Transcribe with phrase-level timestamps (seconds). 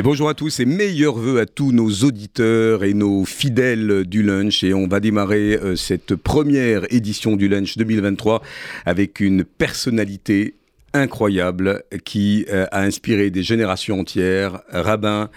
[0.00, 4.22] Et bonjour à tous et meilleurs voeux à tous nos auditeurs et nos fidèles du
[4.22, 4.64] lunch.
[4.64, 8.40] Et on va démarrer euh, cette première édition du lunch 2023
[8.86, 10.54] avec une personnalité
[10.94, 14.62] incroyable qui euh, a inspiré des générations entières.
[14.70, 15.28] Rabbin,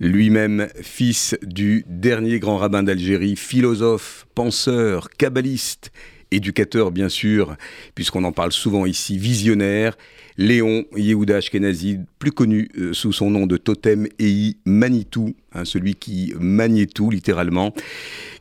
[0.00, 5.92] lui-même fils du dernier grand rabbin d'Algérie, philosophe, penseur, kabbaliste,
[6.32, 7.54] éducateur bien sûr,
[7.94, 9.96] puisqu'on en parle souvent ici, visionnaire,
[10.36, 15.94] Léon Yehuda Ashkenazi, plus connu euh, sous son nom de totem EI Manitou, hein, celui
[15.94, 17.72] qui maniait tout littéralement,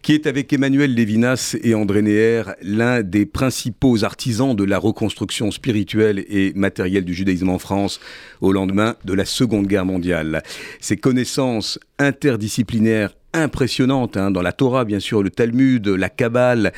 [0.02, 5.52] qui est avec Emmanuel Lévinas et André Neher l'un des principaux artisans de la reconstruction
[5.52, 8.00] spirituelle et matérielle du judaïsme en France
[8.42, 10.42] au lendemain de la Seconde Guerre mondiale.
[10.80, 16.74] Ses connaissances interdisciplinaires impressionnantes hein, dans la Torah, bien sûr, le Talmud, la Kabbale,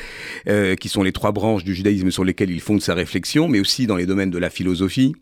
[0.48, 3.60] euh, qui sont les trois branches du judaïsme sur lesquelles il fonde sa réflexion, mais
[3.60, 5.14] aussi dans les domaines de la philosophie,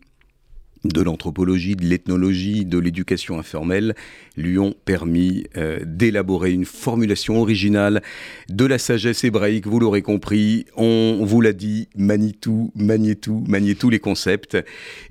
[0.87, 3.95] de l'anthropologie, de l'ethnologie, de l'éducation informelle,
[4.37, 8.01] lui ont permis euh, d'élaborer une formulation originale
[8.49, 11.87] de la sagesse hébraïque, vous l'aurez compris, on vous l'a dit,
[12.41, 14.57] tout, maniez tous les concepts.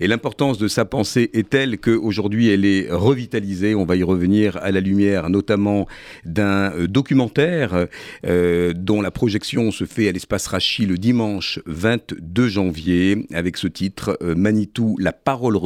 [0.01, 4.57] Et l'importance de sa pensée est telle qu'aujourd'hui elle est revitalisée, on va y revenir
[4.59, 5.87] à la lumière notamment
[6.25, 7.87] d'un euh, documentaire
[8.27, 13.67] euh, dont la projection se fait à l'espace Rachi le dimanche 22 janvier avec ce
[13.67, 15.57] titre Manitou, la parole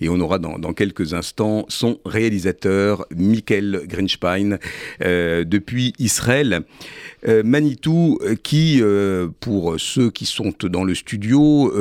[0.00, 4.58] Et on aura dans, quelques instants son réalisateur Michael Grinchpine
[5.02, 6.62] euh, depuis Israël.
[7.26, 8.82] Euh, Manitou, euh, qui,
[9.40, 11.72] pour ceux qui sont dans le studio,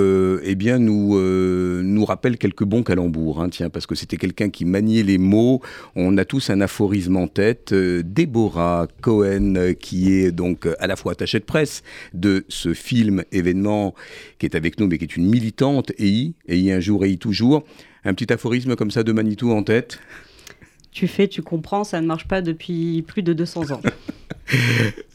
[0.43, 3.41] eh bien, nous, nous rappelle quelques bons calembours.
[3.41, 5.61] Hein, tiens, parce que c'était quelqu'un qui maniait les mots.
[5.95, 7.73] On a tous un aphorisme en tête.
[7.73, 11.83] Déborah Cohen, qui est donc à la fois attachée de presse
[12.13, 13.93] de ce film événement,
[14.39, 17.63] qui est avec nous, mais qui est une militante, EI, EI un jour, EI toujours.
[18.05, 19.99] Un petit aphorisme comme ça de Manitou en tête?
[20.93, 23.81] Tu fais, tu comprends, ça ne marche pas depuis plus de 200 ans.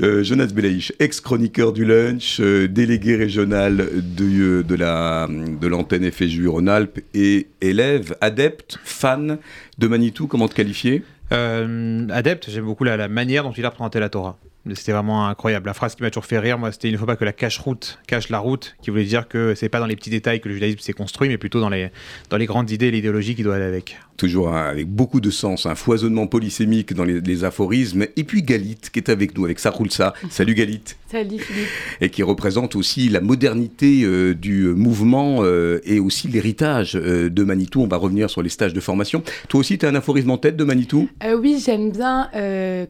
[0.00, 3.76] Euh, Jonas Belaïch, ex-chroniqueur du lunch, euh, délégué régional
[4.16, 9.38] de, de, la, de l'antenne FSU Rhône-Alpes et élève, adepte, fan
[9.76, 11.04] de Manitou, comment te qualifier?
[11.32, 14.38] Euh, Adepte, j'aime beaucoup la, la, manière dont il a présenté la Torah.
[14.74, 15.66] C'était vraiment incroyable.
[15.66, 17.32] La phrase qui m'a toujours fait rire, moi, c'était il ne faut pas que la
[17.32, 20.48] cache-route cache la route, qui voulait dire que c'est pas dans les petits détails que
[20.48, 21.90] le judaïsme s'est construit, mais plutôt dans les,
[22.30, 23.98] dans les grandes idées et l'idéologie qui doit aller avec.
[24.16, 28.06] Toujours avec beaucoup de sens, un foisonnement polysémique dans les, aphorismes.
[28.16, 30.12] Et puis Galit, qui est avec nous, avec sa ça.
[30.30, 30.82] Salut Galit.
[31.10, 31.68] Salut Philippe.
[32.00, 37.44] Et qui représente aussi la modernité euh, du mouvement euh, et aussi l'héritage euh, de
[37.44, 37.82] Manitou.
[37.82, 39.22] On va revenir sur les stages de formation.
[39.48, 41.08] Toi aussi, tu as un aphorisme en tête de Manitou?
[41.38, 42.28] Oui, j'aime bien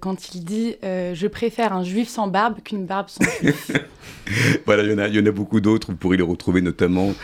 [0.01, 3.71] quand il dit Je préfère un juif sans barbe qu'une barbe sans juif.
[4.67, 5.91] voilà, il y, en a, y en a beaucoup d'autres.
[5.91, 7.15] Vous pourrez les retrouver notamment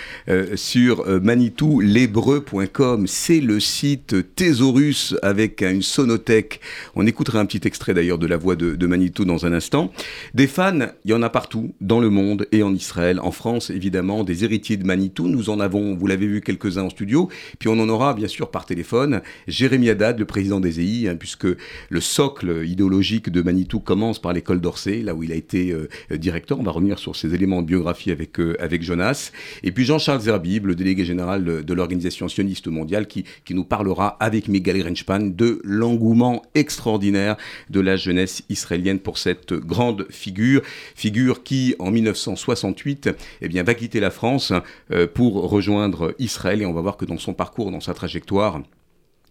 [0.55, 3.07] sur manitou-l'hébreu.com.
[3.07, 6.61] C'est le site thésaurus avec une sonothèque.
[6.95, 9.93] On écoutera un petit extrait d'ailleurs de la voix de, de Manitou dans un instant.
[10.35, 13.21] Des fans il y en a partout, dans le monde et en Israël.
[13.21, 15.29] En France, évidemment, des héritiers de Manitou.
[15.29, 17.29] Nous en avons, vous l'avez vu, quelques-uns en studio.
[17.59, 19.23] Puis on en aura, bien sûr, par téléphone.
[19.47, 24.33] Jérémy Haddad, le président des EI, hein, puisque le socle idéologique de Manitou commence par
[24.35, 26.59] l'école d'Orsay, là où il a été euh, directeur.
[26.61, 29.33] On va revenir sur ces éléments de biographie avec, euh, avec Jonas.
[29.63, 34.17] Et puis Jean-Charles Zerbib, le délégué général de, l'Organisation sioniste mondiale, qui, qui nous parlera
[34.21, 37.37] avec Miguel Grenspan de l'engouement extraordinaire
[37.71, 40.63] de la jeunesse israélienne pour cette grande figure
[40.95, 44.53] figure qui, en 1968, eh bien, va quitter la France
[44.91, 46.63] euh, pour rejoindre Israël.
[46.63, 48.61] Et on va voir que dans son parcours, dans sa trajectoire,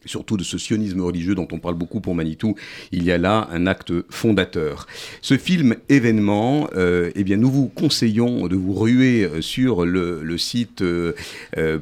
[0.06, 2.56] surtout de ce sionisme religieux dont on parle beaucoup pour Manitou,
[2.92, 4.88] il y a là un acte fondateur.
[5.22, 10.38] Ce film événement, euh, eh bien, nous vous conseillons de vous ruer euh, sur le,
[10.38, 11.14] site euh,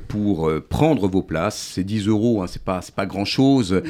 [0.07, 1.71] pour prendre vos places.
[1.75, 3.81] C'est 10 euros, hein, c'est pas, pas grand-chose.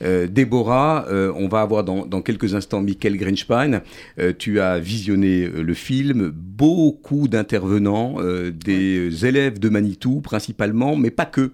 [0.00, 3.80] Déborah, on va avoir dans, dans quelques instants Michael Grinchpine.
[4.38, 8.16] tu as visionné le film, beaucoup d'intervenants,
[8.52, 11.52] des élèves de Manitou principalement, mais pas que.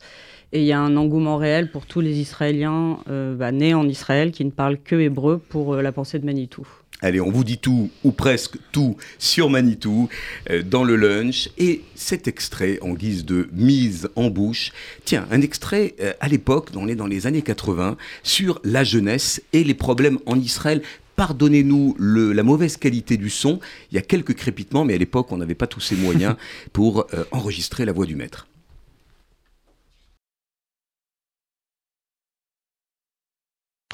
[0.52, 4.32] et il y a un engouement réel pour tous les Israéliens bah, nés en Israël
[4.32, 6.66] qui ne parlent que hébreu pour la pensée de Manitou.
[7.00, 10.08] Allez, on vous dit tout, ou presque tout, sur Manitou,
[10.50, 11.48] euh, dans le lunch.
[11.56, 14.72] Et cet extrait, en guise de mise en bouche,
[15.04, 19.40] tiens, un extrait euh, à l'époque, on est dans les années 80, sur la jeunesse
[19.52, 20.82] et les problèmes en Israël.
[21.14, 23.60] Pardonnez-nous la mauvaise qualité du son.
[23.92, 26.34] Il y a quelques crépitements, mais à l'époque, on n'avait pas tous ces moyens
[26.72, 28.48] pour euh, enregistrer la voix du maître.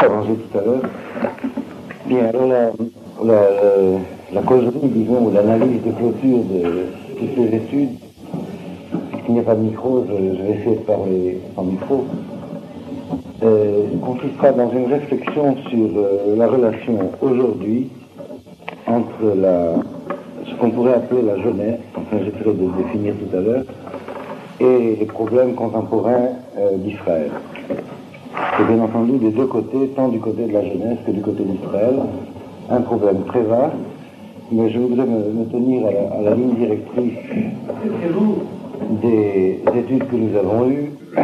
[0.09, 0.83] Tout à l'heure
[2.07, 2.47] Bien, alors
[3.25, 3.41] la,
[4.33, 7.99] la, causerie, disons, ou l'analyse de clôture de toutes ces études,
[9.11, 12.05] puisqu'il n'y a pas de micro, je, vais essayer de parler en micro,
[13.43, 17.89] euh, consistera dans une réflexion sur euh, la relation aujourd'hui
[18.87, 19.77] entre la,
[20.47, 23.65] ce qu'on pourrait appeler la jeunesse, enfin j'essaierai de définir tout à l'heure,
[24.61, 26.29] et les problèmes contemporains
[26.59, 27.31] euh, d'Israël.
[28.57, 31.45] C'est bien entendu des deux côtés, tant du côté de la jeunesse que du côté
[31.45, 31.95] d'Israël,
[32.71, 33.75] un problème très vaste,
[34.51, 37.19] mais je voudrais me, tenir à la, ligne directrice
[39.03, 40.91] des études que nous avons eues,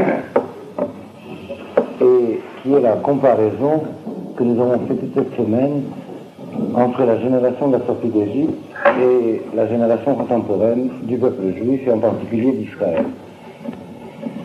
[2.00, 3.82] et qui est la comparaison
[4.36, 5.82] que nous avons fait toute cette semaine
[6.74, 8.54] entre la génération de la sortie d'Égypte
[9.00, 13.04] et la génération contemporaine du peuple juif et en particulier d'Israël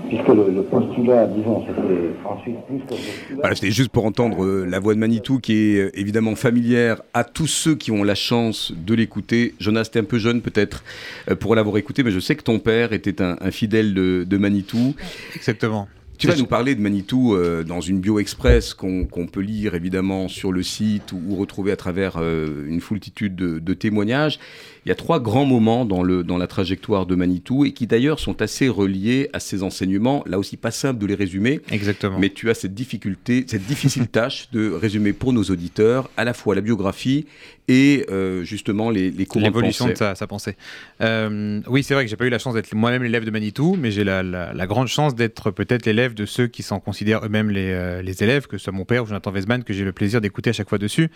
[0.08, 4.80] puisque le, postulat, disons, c'était ensuite plus que Voilà, c'était juste pour entendre euh, la
[4.80, 8.72] voix de Manitou, qui est euh, évidemment familière à tous ceux qui ont la chance
[8.76, 9.56] de l'écouter.
[9.60, 10.84] Jonas, t'es un peu jeune peut-être
[11.30, 14.38] euh, pour l'avoir écouté, mais je sais que ton père était un, fidèle de, de
[14.38, 14.96] Manitou.
[15.36, 15.88] Exactement.
[16.18, 20.52] Tu vas nous parler de Manitou dans une bio express qu'on peut lire évidemment sur
[20.52, 24.40] le site ou, retrouver à travers une foultitude de, de, témoignages.
[24.86, 27.88] Il y a trois grands moments dans, le, dans la trajectoire de Manitou et qui
[27.88, 30.24] d'ailleurs sont assez reliés à ces enseignements.
[30.28, 31.60] Là aussi, pas simple de les résumer.
[31.72, 32.20] Exactement.
[32.20, 36.34] Mais tu as cette difficulté, cette difficile tâche de résumer pour nos auditeurs à la
[36.34, 37.26] fois la biographie
[37.68, 40.56] et euh, justement les, les courants L'évolution de, sa, sa, pensée.
[41.02, 43.76] Euh, oui, c'est vrai que j'ai pas eu la chance d'être moi-même l'élève de Manitou,
[43.80, 47.50] mais j'ai la, la, grande chance d'être peut-être l'élève de ceux qui s'en considèrent eux-mêmes
[47.50, 49.92] les, euh, les, élèves, que ce soit mon père ou Jonathan Weisman, que j'ai le
[49.92, 51.10] plaisir d'écouter à chaque fois dessus.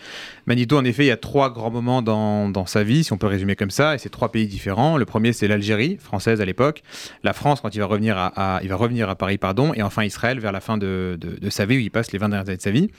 [0.46, 3.18] Manitou, en effet, il y a trois grands moments dans, dans sa vie, si on
[3.18, 4.96] peut résumer comme ça, et c'est trois pays différents.
[4.96, 6.82] Le premier, c'est l'Algérie, française à l'époque,
[7.22, 10.04] la France quand il va revenir à, il va revenir à Paris, pardon, et enfin
[10.04, 12.56] Israël vers la fin de, de, sa vie, où il passe les 20 dernières années
[12.56, 12.90] de sa vie.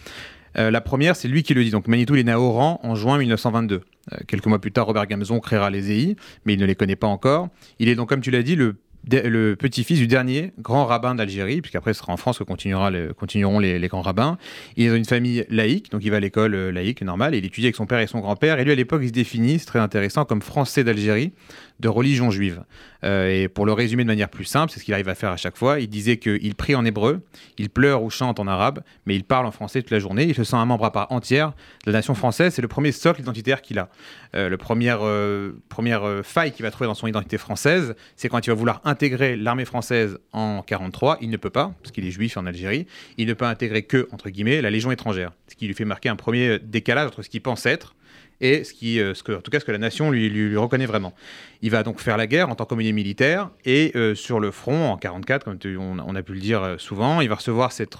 [0.58, 1.72] Euh, la première, c'est lui qui le dit.
[1.72, 3.76] Donc Manitou, il est né à Oran en juin 1922.
[4.12, 6.16] Euh, quelques mois plus tard, Robert Gamzon créera les EI,
[6.46, 7.50] mais il ne les connaît pas encore.
[7.80, 8.76] Il est donc, comme tu l'as dit, le
[9.10, 13.60] le petit-fils du dernier grand rabbin d'Algérie, puisqu'après ce sera en France que continuera continueront
[13.60, 14.38] les, grands rabbins.
[14.78, 17.44] Il est dans une famille laïque, donc il va à l'école euh, laïque normale, il
[17.46, 18.60] étudie avec son père et son grand-père.
[18.60, 21.34] Et lui, à l'époque, il se définit, c'est très intéressant, comme français d'Algérie,
[21.82, 22.64] de religion juive.
[23.04, 25.32] Euh, et pour le résumer de manière plus simple, c'est ce qu'il arrive à faire
[25.32, 27.22] à chaque fois, il disait qu'il prie en hébreu,
[27.58, 30.26] il pleure ou chante en arabe, mais il parle en français toute la journée.
[30.26, 31.54] Il se sent un membre à part entière
[31.86, 32.54] de la nation française.
[32.54, 33.90] C'est le premier socle identitaire qu'il a.
[34.36, 38.46] Euh, le première, euh, première faille qu'il va trouver dans son identité française, c'est quand
[38.46, 41.18] il va vouloir intégrer l'armée française en 43.
[41.22, 42.86] Il ne peut pas, parce qu'il est juif en Algérie.
[43.18, 45.32] Il ne peut intégrer que, entre guillemets, la Légion étrangère.
[45.48, 47.96] Ce qui lui fait marquer un premier décalage entre ce qu'il pense être
[48.42, 51.14] et ce qui, euh, que, en tout cas, ce que la nation lui, reconnaît vraiment.
[51.62, 54.90] Il va donc faire la guerre en tant qu'homme militaire et euh, sur le front
[54.90, 57.96] en 44, comme on, a pu le dire euh, souvent, il va recevoir cette,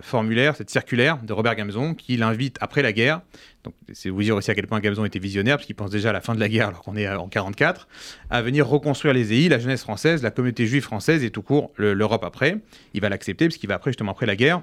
[0.00, 3.20] formulaire, cette circulaire de Robert Gamzon qui l'invite après la guerre.
[3.64, 6.10] Donc, c'est vous dire aussi à quel point Gamzon était visionnaire, parce qu'il pense déjà
[6.10, 7.86] à la fin de la guerre, alors qu'on est en 44,
[8.30, 11.70] à venir reconstruire les EI, la jeunesse française, la communauté juive française et tout court
[11.76, 12.56] l'Europe après.
[12.94, 14.62] Il va l'accepter, parce qu'il va après, justement après la guerre,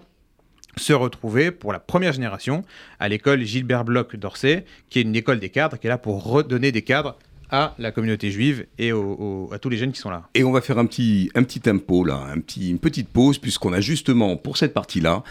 [0.77, 2.63] se retrouver pour la première génération
[2.99, 6.23] à l'école Gilbert Bloch d'Orsay, qui est une école des cadres, qui est là pour
[6.23, 7.17] redonner des cadres
[7.51, 10.29] à la communauté juive et à tous les jeunes qui sont là.
[10.35, 13.39] Et on va faire un petit, un petit tempo là, un petit, une petite pause,
[13.39, 15.23] puisqu'on a justement pour cette partie-là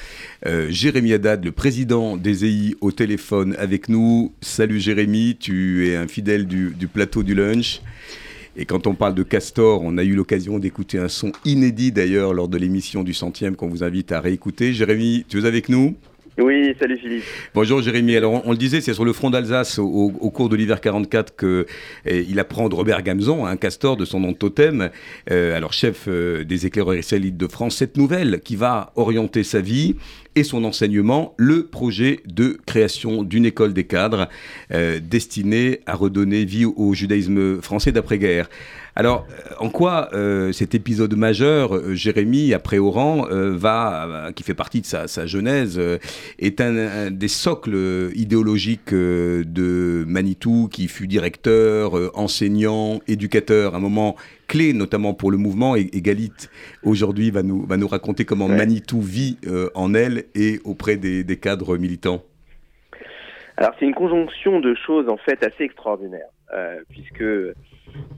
[0.46, 4.32] euh, Jérémy Haddad, le président des EI, au téléphone avec nous.
[4.40, 7.80] Salut Jérémy, tu es un fidèle du, du plateau du lunch.
[8.60, 12.34] Et quand on parle de Castor, on a eu l'occasion d'écouter un son inédit d'ailleurs
[12.34, 14.72] lors de l'émission du centième qu'on vous invite à réécouter.
[14.72, 15.94] Jérémy, tu es avec nous?
[16.38, 17.24] Oui, salut Philippe.
[17.54, 18.16] Bonjour Jérémy.
[18.16, 21.66] Alors on, le disait, c'est sur le front d'Alsace au, cours de l'hiver 44 qu'il
[22.06, 24.90] eh, apprend de Robert Gamzon, un castor de son nom de totem,
[25.30, 29.60] euh, alors chef euh, des éclaireurs israélites de France, cette nouvelle qui va orienter sa
[29.60, 29.96] vie
[30.36, 34.28] et son enseignement, le projet de création d'une école des cadres
[34.72, 38.48] euh, destinée à redonner vie au judaïsme français d'après-guerre.
[38.98, 44.54] Alors, euh, en quoi euh, cet épisode majeur, euh, Jérémy, après Oran, va, qui fait
[44.54, 45.80] partie de sa, genèse,
[46.40, 54.16] est un, des socles idéologiques de Manitou, qui fut directeur, enseignant, éducateur, un moment
[54.48, 55.76] clé notamment pour le mouvement.
[55.76, 56.32] Et, Galit,
[56.82, 59.38] aujourd'hui, va nous, va nous raconter comment Manitou vit
[59.76, 62.24] en elle et auprès des, des cadres militants.
[63.58, 66.30] Alors, c'est une conjonction de choses, en fait, assez extraordinaires,
[66.88, 67.24] puisque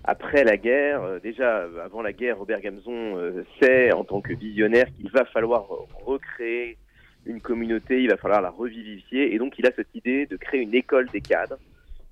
[0.04, 4.32] après la guerre, euh, déjà avant la guerre, Robert Gamzon euh, sait en tant que
[4.32, 5.66] visionnaire qu'il va falloir
[6.04, 6.76] recréer
[7.26, 10.60] une communauté, il va falloir la revivifier, et donc il a cette idée de créer
[10.60, 11.58] une école des cadres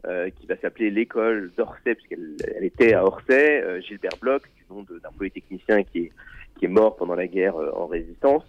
[0.07, 4.83] euh, qui va s'appeler l'école d'Orsay, puisqu'elle elle était à Orsay, Gilbert Bloch, du nom
[4.83, 6.13] d'un polytechnicien qui est,
[6.59, 8.45] qui est mort pendant la guerre en résistance.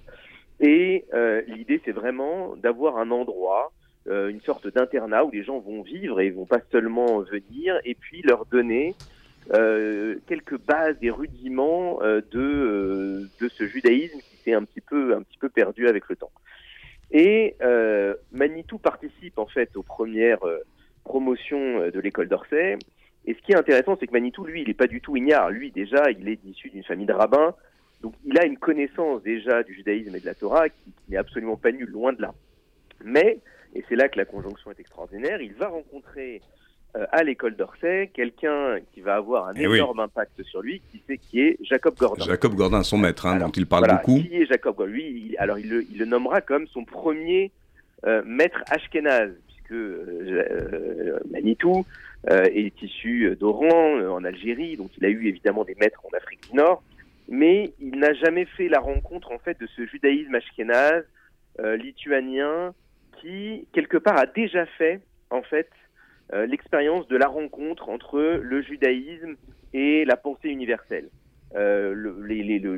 [0.62, 1.06] Et
[1.48, 3.72] l'idée, c'est vraiment d'avoir un endroit
[4.10, 8.22] une sorte d'internat où les gens vont vivre et vont pas seulement venir, et puis
[8.24, 8.96] leur donner
[9.54, 14.82] euh, quelques bases et rudiments euh, de, euh, de ce judaïsme qui s'est un petit
[14.82, 16.32] peu un petit peu perdu avec le temps.
[17.12, 17.56] Et
[18.32, 20.46] Manitou participe en fait aux premières
[21.04, 22.78] promotions de l'école d'Orsay.
[23.26, 25.50] Et ce qui est intéressant, c'est que Manitou, lui, il n'est pas du tout ignare.
[25.50, 27.56] Lui, déjà, il est issu d'une famille de rabbins.
[28.04, 31.18] Donc, il a une connaissance déjà du judaïsme et de la Torah qui, qui n'est
[31.18, 32.32] absolument pas nulle, loin de là.
[33.04, 33.40] Mais,
[33.76, 36.42] et c'est là que la conjonction est extraordinaire, il va rencontrer
[36.96, 41.00] euh, à l'école d'Orsay, quelqu'un qui va avoir un eh énorme impact sur lui, qui,
[41.06, 42.26] c'est, qui est Jacob Gordon.
[42.26, 44.20] Jacob Gordon, son maître, hein, dont il parle beaucoup.
[44.20, 44.94] Qui est Jacob Gordon?
[44.94, 47.52] Lui, alors il le, il le, nommera comme son premier
[48.08, 51.86] euh, maître ashkénaze, puisque euh, Manitou
[52.28, 56.58] est issu d'Oran, en Algérie, donc il a eu évidemment des maîtres en Afrique du
[56.58, 56.84] Nord,
[57.30, 61.06] mais il n'a jamais fait la rencontre en fait de ce judaïsme ashkénaze
[61.78, 62.74] lituanien
[63.22, 65.70] qui quelque part a déjà fait en fait
[66.34, 69.36] euh, l'expérience de la rencontre entre le judaïsme
[69.74, 71.10] et la pensée universelle.
[71.56, 71.96] Euh,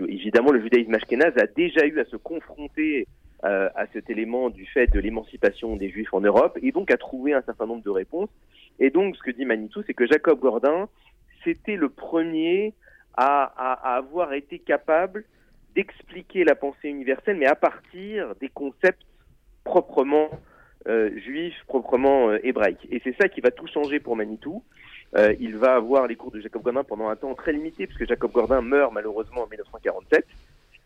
[0.07, 3.07] évidemment, le judaïsme ashkénaze a déjà eu à se confronter
[3.43, 6.97] euh, à cet élément du fait de l'émancipation des juifs en Europe et donc à
[6.97, 8.29] trouver un certain nombre de réponses.
[8.79, 10.87] Et donc, ce que dit Manitou, c'est que Jacob Gordin,
[11.43, 12.73] c'était le premier
[13.17, 13.43] à,
[13.97, 15.25] avoir été capable
[15.75, 19.05] d'expliquer la pensée universelle, mais à partir des concepts
[19.63, 20.29] proprement
[20.87, 22.87] euh, juif proprement euh, hébraïque.
[22.89, 24.63] Et c'est ça qui va tout changer pour Manitou.
[25.15, 28.07] Euh, il va avoir les cours de Jacob Gordin pendant un temps très limité, puisque
[28.07, 30.25] Jacob Gordin meurt malheureusement en 1947.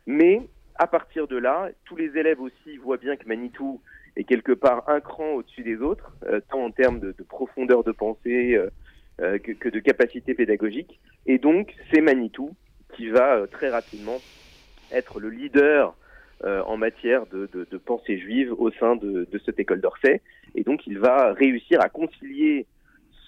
[0.06, 0.42] Mais
[0.76, 3.80] à partir de là, tous les élèves aussi voient bien que Manitou
[4.18, 6.12] est quelque part un cran au-dessus des autres,
[6.50, 8.60] tant en termes de, profondeur de pensée
[9.18, 11.00] que, que, de capacité pédagogique.
[11.26, 12.54] Et donc, c'est Manitou
[12.96, 14.18] qui va très rapidement
[14.92, 15.96] être le leader
[16.46, 17.48] euh, en matière de,
[17.78, 20.22] pensée juive au sein de, cette école d'Orsay.
[20.54, 22.68] Et donc il va réussir à concilier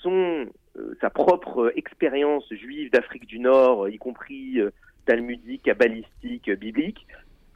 [0.03, 0.45] son,
[0.77, 4.69] euh, sa propre expérience juive d'Afrique du Nord, y compris euh,
[5.07, 7.07] talmudique, kabbalistique, biblique,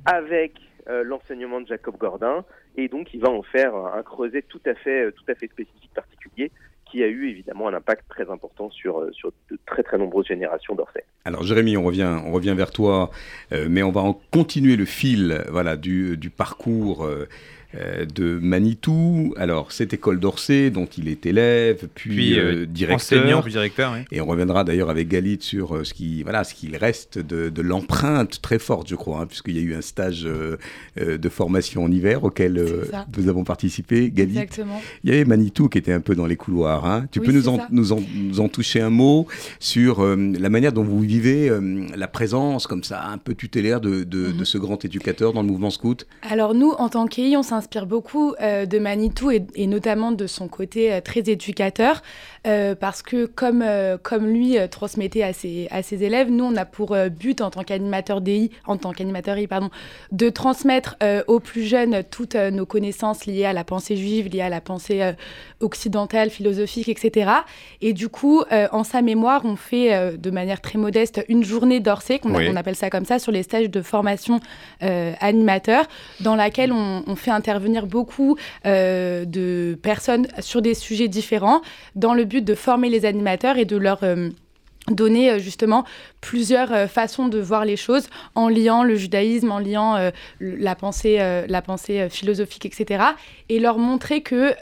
[0.06, 0.60] avec
[1.06, 2.44] l'enseignement de Jacob Gordin.
[2.76, 5.92] Et donc il va en faire un creuset tout à fait, tout à fait spécifique,
[5.94, 6.52] particulier,
[6.92, 10.28] qui a eu évidemment un impact très important sur, euh, sur de très très nombreuses
[10.28, 11.04] générations d'Orsay.
[11.24, 13.12] Alors Jérémy, on revient, on revient vers toi,
[13.54, 17.06] euh, mais on va en continuer le fil voilà, du, du parcours.
[17.06, 17.28] Euh,
[17.74, 19.34] de Manitou.
[19.38, 23.44] Alors, cette école d'Orsay, dont il est élève, puis, euh, directeur.
[23.44, 27.18] directeur Et on reviendra d'ailleurs avec Galit sur euh, ce qui, voilà, ce qu'il reste
[27.18, 30.28] de, de l'empreinte très forte, je crois, hein, puisqu'il y a eu un stage
[30.98, 32.64] de formation en hiver auquel
[33.18, 34.12] nous avons participé.
[34.12, 34.32] Galit.
[34.32, 34.82] Exactement.
[35.04, 36.86] Il y avait Manitou qui était un peu dans les couloirs.
[36.86, 37.06] Hein.
[37.12, 39.28] Tu peux nous en, nous, en, nous en, toucher un mot
[39.60, 41.52] sur la manière dont vous vivez
[41.96, 44.46] la présence comme ça, un peu tutélaire de, de, de, mhm.
[44.46, 46.06] ce grand éducateur dans le mouvement scout?
[46.22, 50.48] Alors nous, en tant qu'EI, on inspire beaucoup euh, de Manitou et, notamment de son
[50.48, 52.02] côté euh, très éducateur,
[52.48, 53.64] euh, parce que comme,
[54.02, 57.64] comme lui transmettait à ses, à ses élèves, nous, on a pour but en tant
[57.64, 59.70] qu'animateur DI, en tant qu'animateur I, pardon,
[60.12, 60.96] de transmettre
[61.28, 65.14] aux plus jeunes toutes nos connaissances liées à la pensée juive, liées à la pensée
[65.60, 67.32] occidentale, philosophique, etc.
[67.82, 72.20] Et du coup, en sa mémoire, on fait de manière très modeste une journée d'Orsay,
[72.20, 74.40] qu'on on appelle ça comme ça, sur les stages de formation
[74.80, 75.86] animateur,
[76.22, 81.62] dans laquelle on, on fait intervenir beaucoup euh, de personnes sur des sujets différents
[81.96, 84.30] dans le but de former les animateurs et de leur euh,
[84.92, 85.86] donner euh, justement
[86.22, 90.76] plusieurs euh, façons de voir les choses en liant le judaïsme, en liant euh, la
[90.76, 91.18] pensée,
[91.48, 93.04] la pensée philosophique, etc.
[93.50, 94.54] Et leur montrer que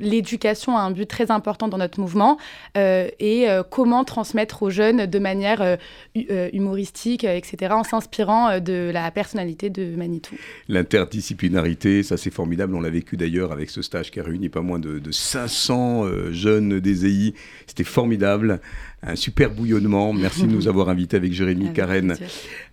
[0.00, 2.38] l'éducation a un but très important dans notre mouvement
[2.74, 5.78] et comment transmettre aux jeunes de manière
[6.14, 10.34] humoristique, etc., en s'inspirant de la personnalité de Manitou.
[10.68, 12.74] L'interdisciplinarité, ça c'est formidable.
[12.74, 16.30] On l'a vécu d'ailleurs avec ce stage qui a réuni pas moins de, de 500
[16.30, 17.34] jeunes des EI.
[17.66, 18.60] C'était formidable.
[19.02, 20.12] Un super bouillonnement.
[20.12, 22.16] Merci de nous avoir invités avec Jérémy Karen.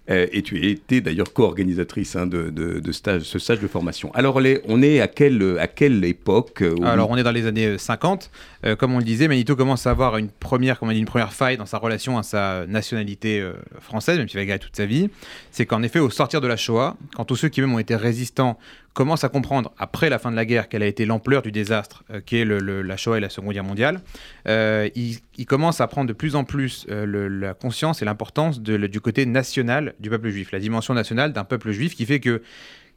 [0.09, 4.11] Euh, et tu étais d'ailleurs co-organisatrice hein, de, ce stage de formation.
[4.13, 7.77] Alors, on est à quelle, à quelle époque euh, Alors, on est dans les années
[7.77, 8.29] 50.
[8.65, 11.05] Euh, comme on le disait, Manito commence à avoir une première, comment on dit, une
[11.05, 13.43] première faille dans sa relation à sa nationalité
[13.79, 15.09] française, même s'il va garder toute sa vie.
[15.51, 17.95] C'est qu'en effet, au sortir de la Shoah, quand tous ceux qui même ont été
[17.95, 18.57] résistants
[18.93, 22.03] commencent à comprendre, après la fin de la guerre, quelle a été l'ampleur du désastre
[22.25, 24.01] qu'est le, la Shoah et la Seconde Guerre mondiale,
[24.45, 29.94] ils, commencent à prendre de plus en plus la conscience et l'importance du côté national
[29.99, 32.41] du peuple juif, la dimension nationale d'un peuple juif qui fait que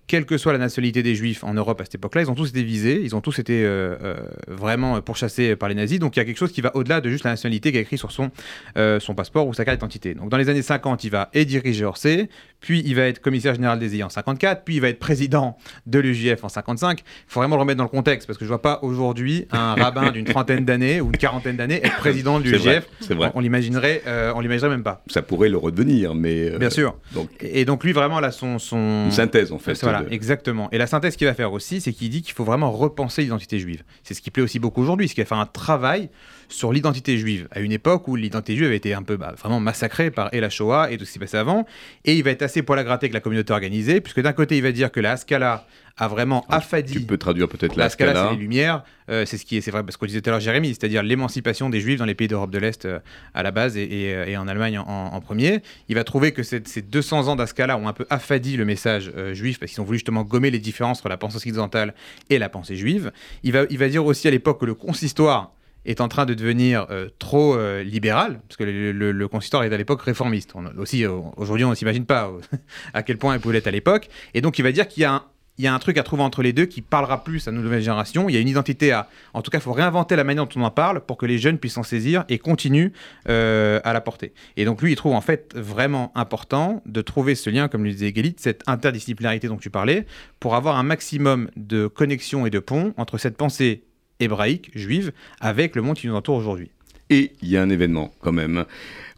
[0.09, 2.49] quelle que soit la nationalité des juifs en Europe à cette époque-là, ils ont tous
[2.49, 4.17] été visés, ils ont tous été euh, euh,
[4.49, 5.99] vraiment pourchassés par les nazis.
[5.99, 7.83] Donc il y a quelque chose qui va au-delà de juste la nationalité qui a
[7.83, 8.31] écrit sur son,
[8.79, 10.15] euh, son passeport ou sa carte d'identité.
[10.15, 13.55] Donc dans les années 50, il va et diriger Orsay, puis il va être commissaire
[13.55, 17.01] général des IA en 54, puis il va être président de l'UJF en 55.
[17.01, 19.75] Il faut vraiment le remettre dans le contexte parce que je vois pas aujourd'hui un
[19.79, 22.89] rabbin d'une trentaine d'années ou une quarantaine d'années être président de l'UJF.
[23.01, 23.31] C'est vrai.
[23.35, 24.03] On, l'imaginerait,
[24.35, 25.03] on l'imaginerait même pas.
[25.09, 26.97] Ça pourrait le redevenir, mais bien sûr.
[27.13, 27.29] Donc...
[27.41, 29.05] Et donc lui vraiment là son, son...
[29.05, 29.79] une synthèse en fait.
[29.83, 30.69] Voilà exactement.
[30.73, 33.59] Et la synthèse qu'il va faire aussi, c'est qu'il dit qu'il faut vraiment repenser l'identité
[33.59, 33.83] juive.
[34.03, 36.09] C'est ce qui plaît aussi beaucoup aujourd'hui, c'est qu'il va faire un travail
[36.49, 39.61] sur l'identité juive, à une époque où l'identité juive avait été un peu bah, vraiment
[39.61, 41.67] massacrée par et la Shoah et tout ce qui s'est passé avant.
[42.05, 44.57] Et il va être assez poil à gratter avec la communauté organisée, puisque d'un côté,
[44.57, 45.67] il va dire que la Haskalah
[45.99, 46.95] a vraiment ah, affadi.
[46.95, 48.29] Tu peux traduire peut-être la Haskalah.
[48.29, 48.85] c'est les Lumières.
[49.11, 51.03] Euh, c'est ce qui est, c'est vrai, parce qu'on disait tout à l'heure Jérémy, c'est-à-dire
[51.03, 52.99] l'émancipation des Juifs dans les pays d'Europe de l'Est euh,
[53.35, 55.63] à la base et, euh, en Allemagne en, premier.
[55.89, 59.59] Il va trouver que ces 200 ans d'Haskalah ont un peu affadi le message juif
[59.59, 61.95] parce qu'ils ont voulu justement gommer les différences entre la pensée occidentale
[62.31, 63.11] et la pensée juive.
[63.43, 65.53] Il va, il va dire aussi à l'époque que le consistoire
[65.89, 69.77] est en train de devenir euh, trop euh, libéral, parce que le, consistoire est à
[69.77, 70.53] l'époque réformiste.
[70.77, 72.31] aussi, euh, aujourd'hui, on ne s'imagine pas
[72.95, 74.09] à quel point il pouvait l'être à l'époque.
[74.35, 75.23] Et donc, il va dire qu'il y a un,
[75.57, 77.63] il y a un truc à trouver entre les deux qui parlera plus à nos
[77.63, 78.29] nouvelles générations.
[78.29, 79.09] Il y a une identité à.
[79.33, 81.39] En tout cas, il faut réinventer la manière dont on en parle pour que les
[81.39, 82.93] jeunes puissent s'en saisir et continuent
[83.27, 84.35] à la porter.
[84.57, 87.91] Et donc, lui, il trouve en fait vraiment important de trouver ce lien, comme le
[87.91, 90.07] disait Galit, cette interdisciplinarité dont tu parlais,
[90.39, 93.83] pour avoir un maximum de connexion et de ponts entre cette pensée
[94.21, 96.71] hébraïque, juive, avec le monde qui nous entoure aujourd'hui.
[97.11, 98.65] Et il y a un événement quand même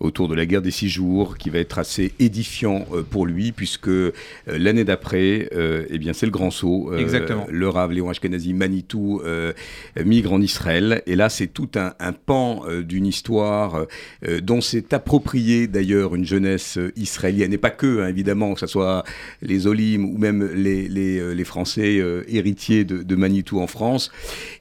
[0.00, 3.52] autour de la guerre des six jours qui va être assez édifiant euh, pour lui
[3.52, 4.12] puisque euh,
[4.46, 6.92] l'année d'après, euh, eh bien c'est le grand saut.
[6.96, 7.46] Exactement.
[7.50, 9.22] Le Rav Léon Ashkenazi Manitou
[10.04, 13.86] migre en Israël et là c'est tout un, pan d'une histoire
[14.42, 19.04] dont s'est approprié d'ailleurs une jeunesse israélienne et pas que hein, évidemment que ce soit
[19.42, 24.10] les Olim ou même les, les, les Français héritiers de, de, Manitou en France.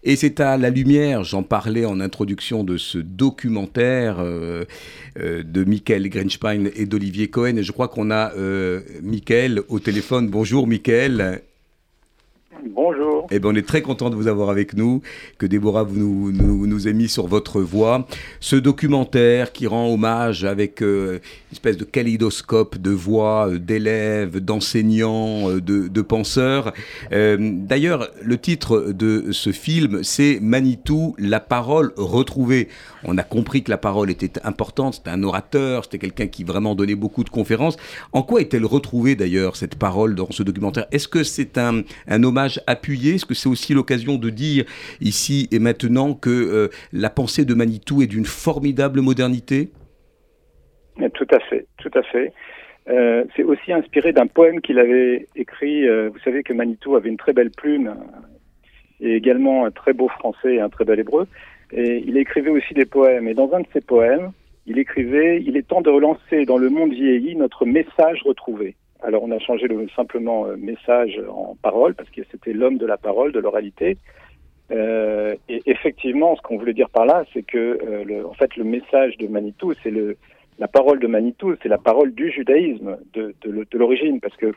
[0.03, 4.65] Et c'est à la lumière, j'en parlais en introduction de ce documentaire euh,
[5.19, 7.61] de Michael Grenspine et d'Olivier Cohen.
[7.61, 10.29] Je crois qu'on a euh, Michael au téléphone.
[10.29, 11.41] Bonjour Michael.
[12.65, 13.27] Bonjour.
[13.31, 15.01] Eh ben, on est très content de vous avoir avec nous,
[15.37, 18.05] que Déborah vous nous, nous, nous ait mis sur votre voie.
[18.39, 24.39] Ce documentaire qui rend hommage avec euh, une espèce de kaléidoscope de voix euh, d'élèves,
[24.39, 26.73] d'enseignants, euh, de, de, penseurs.
[27.11, 32.67] D'ailleurs, le titre de ce film, c'est Manitou, la parole retrouvée.
[33.03, 36.75] On a compris que la parole était importante, c'était un orateur, c'était quelqu'un qui vraiment
[36.75, 37.77] donnait beaucoup de conférences.
[38.11, 40.87] En quoi est-elle retrouvée d'ailleurs, cette parole, dans ce documentaire?
[40.91, 44.65] Est-ce que c'est un, un hommage appuyé Est-ce que c'est aussi l'occasion de dire
[45.01, 49.69] ici et maintenant que euh, la pensée de Manitou est d'une formidable modernité
[51.13, 52.33] Tout à fait, tout à fait.
[52.89, 55.87] Euh, c'est aussi inspiré d'un poème qu'il avait écrit.
[55.87, 57.93] Euh, vous savez que Manitou avait une très belle plume
[58.99, 61.27] et également un très beau français et un très bel hébreu.
[61.71, 63.27] Et il écrivait aussi des poèmes.
[63.27, 64.31] Et dans un de ses poèmes,
[64.65, 68.75] il écrivait Il est temps de relancer dans le monde vieilli notre message retrouvé.
[69.01, 72.85] Alors on a changé le simplement euh, message en parole parce que c'était l'homme de
[72.85, 73.97] la parole, de l'oralité.
[74.71, 78.55] Euh, et effectivement, ce qu'on voulait dire par là, c'est que euh, le, en fait
[78.55, 80.17] le message de Manitou, c'est le
[80.59, 84.51] la parole de Manitou, c'est la parole du judaïsme de, de, de l'origine, parce que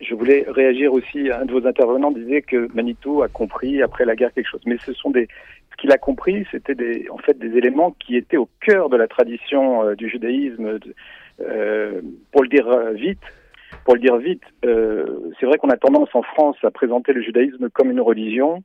[0.00, 1.30] je voulais réagir aussi.
[1.30, 4.76] Un de vos intervenants disait que Manitou a compris après la guerre quelque chose, mais
[4.78, 5.28] ce sont des
[5.70, 8.96] ce qu'il a compris, c'était des en fait des éléments qui étaient au cœur de
[8.96, 10.78] la tradition euh, du judaïsme.
[11.40, 12.00] Euh,
[12.32, 13.22] pour le dire vite,
[13.84, 17.22] pour le dire vite, euh, c'est vrai qu'on a tendance en France à présenter le
[17.22, 18.62] judaïsme comme une religion,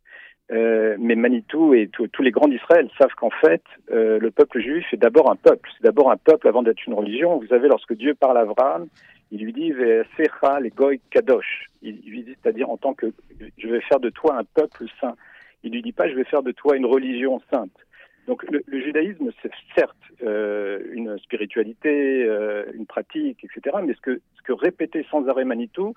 [0.52, 4.86] euh, mais Manitou et tous les grands d'Israël savent qu'en fait, euh, le peuple juif
[4.92, 5.70] est d'abord un peuple.
[5.78, 7.40] C'est d'abord un peuple avant d'être une religion.
[7.40, 8.88] Vous savez, lorsque Dieu parle à Abraham,
[9.32, 9.74] il lui dit
[10.18, 11.70] Secha les goy kadosh.
[11.82, 13.08] Il lui dit, c'est-à-dire en tant que
[13.58, 15.16] je vais faire de toi un peuple saint.
[15.64, 17.72] Il lui dit pas je vais faire de toi une religion sainte.
[18.28, 23.78] Donc le, judaïsme, c'est certes euh, une spiritualité, euh, une pratique, etc.
[23.86, 25.94] Mais ce que, ce que répétait sans arrêt Manitou,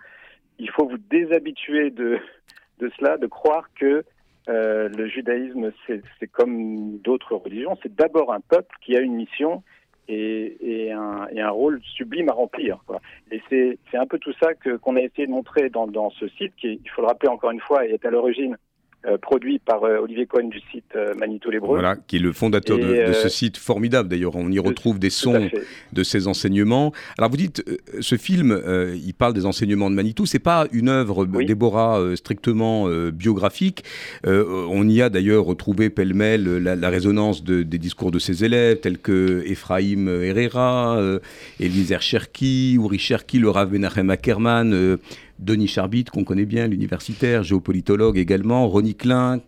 [0.58, 2.18] il faut vous déshabituer de,
[2.78, 4.04] de cela, de croire que
[4.48, 9.64] le judaïsme, c'est comme d'autres religions, c'est d'abord un peuple qui a une mission
[10.08, 12.78] et, un, et un, rôle sublime à remplir.
[12.86, 13.00] Quoi.
[13.30, 16.54] Et c'est un peu tout ça qu'on a essayé de montrer dans, dans ce site,
[16.56, 18.56] qui, il faut le rappeler encore une fois, est à l'origine
[19.06, 21.78] euh, produit par euh, Olivier Cohen du site euh, Manitou l'Hébreu.
[21.78, 24.08] Voilà, qui est le fondateur de, ce site formidable.
[24.08, 25.48] D'ailleurs, on y retrouve des sons
[25.92, 26.92] de ses enseignements.
[27.16, 27.62] Alors, vous dites,
[28.00, 28.60] ce film,
[28.96, 30.26] il parle des enseignements de Manitou.
[30.26, 33.84] C'est pas une œuvre, Déborah, strictement biographique.
[34.24, 39.44] on y a d'ailleurs retrouvé pêle-mêle la, résonance des discours de ses élèves, tels que
[39.46, 41.00] Ephraim Herrera,
[41.60, 44.98] Eliezer Cherki, Uri Cherki, le Rav Menachem Ackerman,
[45.38, 49.40] Denis Charbit, qu'on connaît bien, l'universitaire, géopolitologue également, Ronnie Klein,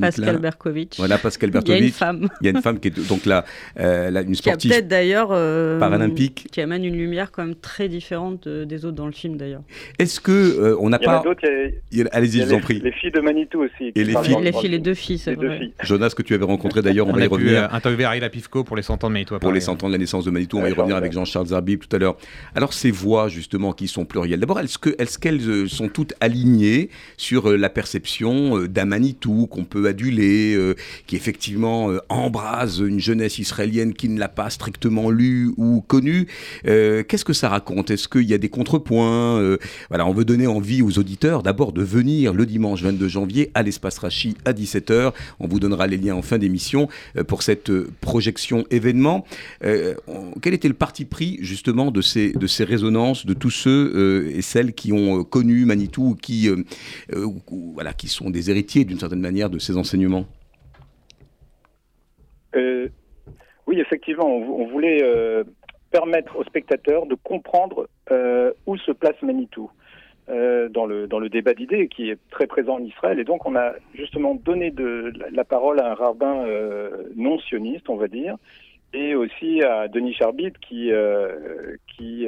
[0.00, 0.96] Pascal Berkovitch.
[0.96, 1.74] Voilà, Pascal Berkovitch.
[1.78, 2.28] Il y a une femme.
[2.40, 3.44] Il y a une femme qui est donc là,
[3.78, 4.70] euh, une sportive.
[4.70, 5.28] Qui a peut-être d'ailleurs.
[5.32, 6.48] Euh, paralympique.
[6.50, 9.62] Qui amène une lumière quand même très différente des autres dans le film d'ailleurs.
[9.98, 11.22] Est-ce que euh, on n'a pas.
[12.12, 12.80] Allez-y, je vous en prie.
[12.80, 13.92] Les filles de Manitou aussi.
[13.94, 15.58] Et les filles, les filles, les deux filles, c'est vrai.
[15.58, 15.72] Filles.
[15.82, 17.72] Jonas, que tu avais rencontré d'ailleurs, on, va y revenir.
[17.72, 18.30] interviewer Ariel
[18.66, 19.38] pour les 100 ans de Manitou.
[19.38, 21.48] Pour les 100 ans de la naissance de Manitou, on va y revenir avec Jean-Charles
[21.48, 22.16] Zarbib tout à l'heure.
[22.54, 27.68] Alors, ces voix justement qui sont plurielles, d'abord, est-ce qu'elles sont toutes alignées sur la
[27.68, 30.74] perception d'un Manitou qu'on aduler euh,
[31.06, 36.26] qui effectivement euh, embrase une jeunesse israélienne qui ne l'a pas strictement lu ou connu.
[36.66, 37.90] Euh, qu'est-ce que ça raconte?
[37.90, 38.94] Est-ce qu'il y a des contrepoints?
[39.88, 43.62] Voilà, on veut donner envie aux auditeurs d'abord de venir le dimanche 22 janvier à
[43.62, 45.12] l'espace Rachi à 17h.
[45.40, 46.88] On vous donnera les liens en fin d'émission
[47.26, 49.24] pour cette projection événement.
[49.60, 54.42] quel était le parti pris justement de ces, de ces résonances, de tous ceux et
[54.42, 56.48] celles qui ont connu Manitou, qui,
[57.74, 60.26] voilà, qui sont des héritiers d'une certaine manière de ces enseignements
[62.56, 62.88] euh,
[63.66, 65.42] oui, effectivement, on, voulait euh,
[65.90, 69.70] permettre aux spectateurs de comprendre euh, où se place Manitou.
[70.28, 73.18] dans, le, dans le débat d'idées qui est très présent en Israël.
[73.18, 76.46] Et donc, on a justement donné de, la parole à un rabbin
[77.16, 78.36] non sioniste, on va dire,
[78.92, 80.90] et aussi à Denis Charbit, qui,
[81.94, 82.26] qui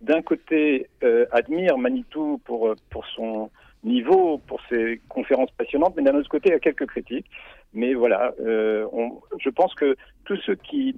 [0.00, 0.88] d'un côté,
[1.30, 3.50] admire Manitou pour, pour son
[3.86, 7.30] niveau, pour ses conférences passionnantes, mais d'un autre côté, il y a quelques critiques.
[7.72, 8.86] Mais voilà, euh,
[9.38, 10.96] je pense que tous ceux qui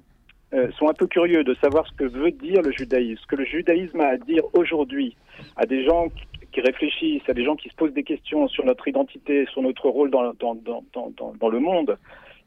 [0.53, 3.35] euh, sont un peu curieux de savoir ce que veut dire le judaïsme, ce que
[3.35, 5.15] le judaïsme a à dire aujourd'hui
[5.55, 6.07] à des gens
[6.51, 9.87] qui réfléchissent, à des gens qui se posent des questions sur notre identité, sur notre
[9.89, 11.97] rôle dans, le monde,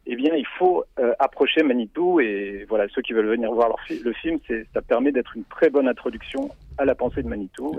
[0.06, 4.12] eh bien, il faut euh, approcher Manitou et voilà, ceux qui veulent venir voir le
[4.14, 4.40] film,
[4.74, 7.78] ça permet d'être une très bonne introduction à la pensée de Manitou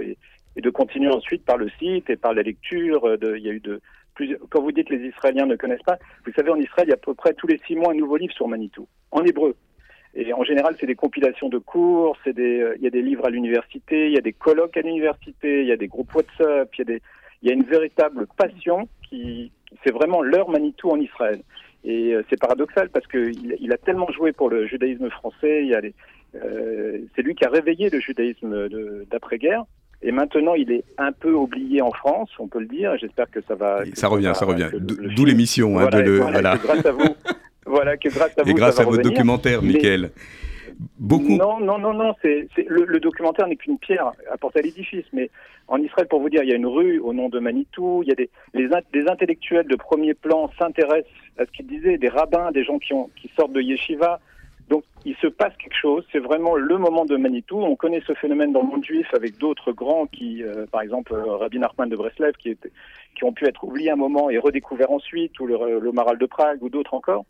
[0.55, 3.17] et, de continuer ensuite par le site et par la lecture.
[3.17, 3.81] De, il y a eu de,
[4.49, 6.95] quand vous dites les Israéliens ne connaissent pas, vous savez, en Israël, il y a
[6.95, 9.55] à peu près tous les six mois un nouveau livre sur Manitou, en hébreu.
[10.15, 13.01] Et en général, c'est des compilations de cours, c'est des, euh, il y a des
[13.01, 16.13] livres à l'université, il y a des colloques à l'université, il y a des groupes
[16.13, 17.01] WhatsApp, il y a, des,
[17.41, 19.51] il y a une véritable passion qui,
[19.83, 21.41] c'est vraiment leur Manitou en Israël.
[21.83, 25.93] Et euh, c'est paradoxal parce qu'il il a tellement joué pour le judaïsme français, il
[26.35, 28.69] euh, c'est lui qui a réveillé le judaïsme
[29.11, 29.65] d'après-guerre.
[30.03, 32.95] Et maintenant, il est un peu oublié en France, on peut le dire.
[32.99, 33.83] J'espère que ça va.
[33.93, 34.69] ça, revient, ça revient.
[34.73, 35.79] D'où l'émission.
[35.79, 37.15] Hein, voilà, grâce à vous.
[37.65, 38.49] voilà, que grâce à vous.
[38.51, 40.11] Et grâce à votre documentaire, Michael.
[40.99, 41.37] Beaucoup.
[41.37, 42.13] Non, non, non, non.
[42.21, 45.05] C'est, le, documentaire n'est qu'une pierre apportée à l'édifice.
[45.13, 45.29] Mais
[45.69, 48.03] en Israël, pour vous dire, il y a une rue au nom de Manitou.
[48.03, 51.97] Il y a des, les, des intellectuels de premier plan s'intéressent à ce qu'ils disaient,
[51.97, 54.19] des rabbins, des gens qui, ont, qui sortent de yeshiva.
[54.69, 57.59] Donc il se passe quelque chose, c'est vraiment le moment de Manitou.
[57.59, 61.13] On connaît ce phénomène dans le monde juif avec d'autres grands qui, euh, par exemple
[61.13, 62.71] euh, Rabbi Nachman de Breslev, qui, était,
[63.15, 66.25] qui ont pu être oubliés un moment et redécouverts ensuite, ou le, le Maral de
[66.25, 67.25] Prague, ou d'autres encore.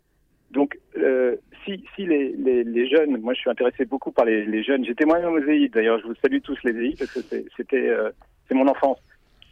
[0.54, 4.44] Donc euh, si, si les, les, les, jeunes, moi je suis intéressé beaucoup par les,
[4.46, 7.20] les jeunes, j'étais moi-même aux EI, d'ailleurs je vous salue tous les EI parce que
[7.56, 8.10] c'était euh,
[8.48, 8.98] c'est mon enfance.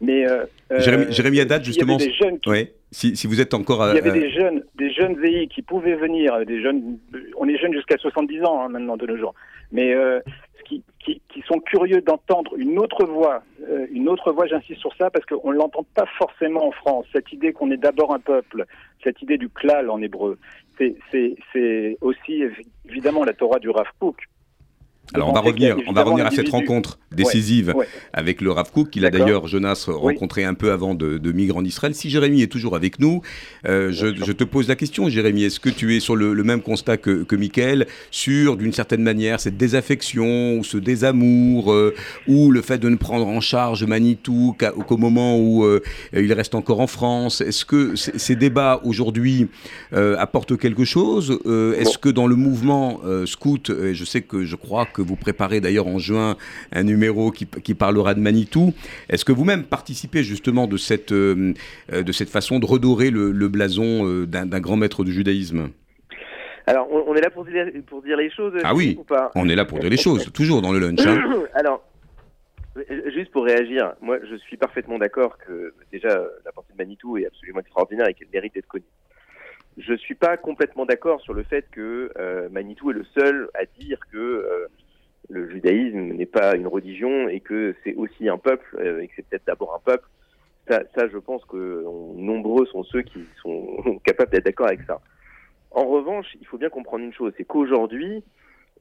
[0.02, 0.44] Mais euh,
[0.80, 1.96] Jérémy, Jérémy Haddad, justement.
[1.96, 2.72] Il y avait des jeunes qui, ouais.
[2.90, 3.88] si, si, vous êtes encore.
[3.88, 6.98] il y avait des jeunes, des jeunes VI qui pouvaient venir, des jeunes.
[7.36, 9.34] On est jeunes jusqu'à 70 ans hein, maintenant de nos jours,
[9.70, 10.18] mais euh,
[10.64, 14.48] qui, qui, qui, sont curieux d'entendre une autre voix, euh, une autre voix.
[14.48, 17.06] J'insiste sur ça parce qu'on l'entend pas forcément en France.
[17.12, 18.66] Cette idée qu'on est d'abord un peuple,
[19.04, 20.36] cette idée du klal en hébreu,
[20.78, 22.42] c'est aussi
[22.88, 24.16] évidemment la Torah du Rav Kook
[25.14, 27.74] alors on va revenir, on va revenir à cette rencontre décisive
[28.14, 31.58] avec le Rav Kook, qu'il a d'ailleurs Jonas rencontré un peu avant de, de, migrer
[31.58, 31.94] en Israël.
[31.94, 33.20] Si Jérémy est toujours avec nous,
[33.66, 36.96] euh, je, te pose la question, Jérémy, est-ce que tu es sur le, même constat
[36.96, 41.94] que, que Michael sur, d'une certaine manière, cette désaffection ou ce désamour euh,
[42.26, 45.82] ou le fait de ne prendre en charge Manitou qu'au moment où euh,
[46.14, 47.42] il reste encore en France?
[47.42, 49.48] Est-ce que ces débats aujourd'hui
[49.92, 51.38] apportent quelque chose?
[51.76, 55.60] Est-ce que dans le mouvement scout, je sais que je crois que que vous préparez
[55.60, 56.36] d'ailleurs en juin
[56.72, 58.72] un numéro qui, qui parlera de Manitou.
[59.08, 61.54] Est-ce que vous-même participez justement de cette, de
[62.12, 65.70] cette façon de redorer le, le blason d'un grand maître du judaïsme?
[66.66, 68.54] Alors, on, est là pour dire, pour dire les choses.
[68.62, 69.30] Ah oui, ou pas?
[69.34, 71.04] on est là pour dire les choses, toujours dans le lunch.
[71.04, 71.44] Hein.
[71.54, 71.82] Alors,
[73.14, 77.26] juste pour réagir, moi je suis parfaitement d'accord que déjà la partie de Manitou est
[77.26, 78.84] absolument extraordinaire et qu'elle mérite d'être connue.
[79.78, 83.64] Je suis pas complètement d'accord sur le fait que euh, Manitou est le seul à
[83.80, 84.68] dire que euh,
[85.28, 89.14] le judaïsme n'est pas une religion et que c'est aussi un peuple euh, et que
[89.16, 90.06] c'est peut-être d'abord un peuple.
[90.68, 91.84] Ça, ça, je pense que
[92.16, 95.00] nombreux sont ceux qui sont capables d'être d'accord avec ça.
[95.70, 98.22] En revanche, il faut bien comprendre une chose, c'est qu'aujourd'hui,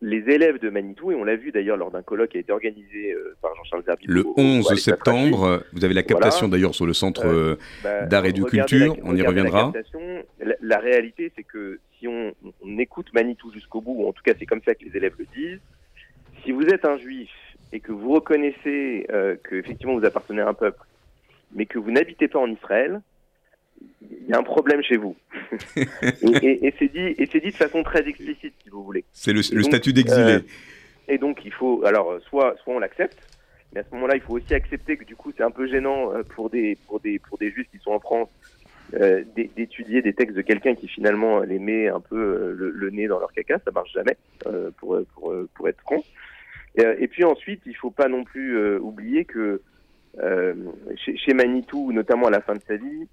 [0.02, 2.52] les élèves de Manitou, et on l'a vu d'ailleurs lors d'un colloque qui a été
[2.52, 4.06] organisé euh, par Jean-Charles Zerbi.
[4.08, 8.34] Le 11 septembre, vous avez la captation d'ailleurs sur le Centre euh, bah, d'art et
[8.34, 9.72] de culture, on y reviendra.
[10.40, 14.24] La, la, réalité, c'est que si on, on écoute Manitou jusqu'au bout, ou en tout
[14.24, 15.60] cas c'est comme ça que les élèves le disent,
[16.44, 17.30] si vous êtes un juif
[17.74, 20.80] et que vous reconnaissez euh, que effectivement vous appartenez à un peuple,
[21.54, 23.02] mais que vous n'habitez pas en Israël,
[24.02, 25.16] il y a un problème chez vous.
[26.42, 29.04] et, c'est dit, et c'est dit de façon très explicite, si vous voulez.
[29.12, 30.34] C'est le, statut d'exilé.
[30.34, 30.40] Euh,
[31.08, 33.18] et donc il faut, alors soit, soit on l'accepte,
[33.74, 36.14] mais à ce moment-là, il faut aussi accepter que du coup, c'est un peu gênant
[36.14, 38.30] euh, pour des, pour des, pour des juifs qui sont en France
[38.94, 43.20] euh, d'étudier des textes de quelqu'un qui finalement les met un peu le, nez dans
[43.20, 44.18] leur caca, ça marche jamais,
[44.78, 46.04] pour, pour, pour être franc.
[46.76, 49.62] Et, puis ensuite, il faut pas non plus oublier que
[50.96, 53.08] chez, chez Manitou, notamment à la fin de sa vie,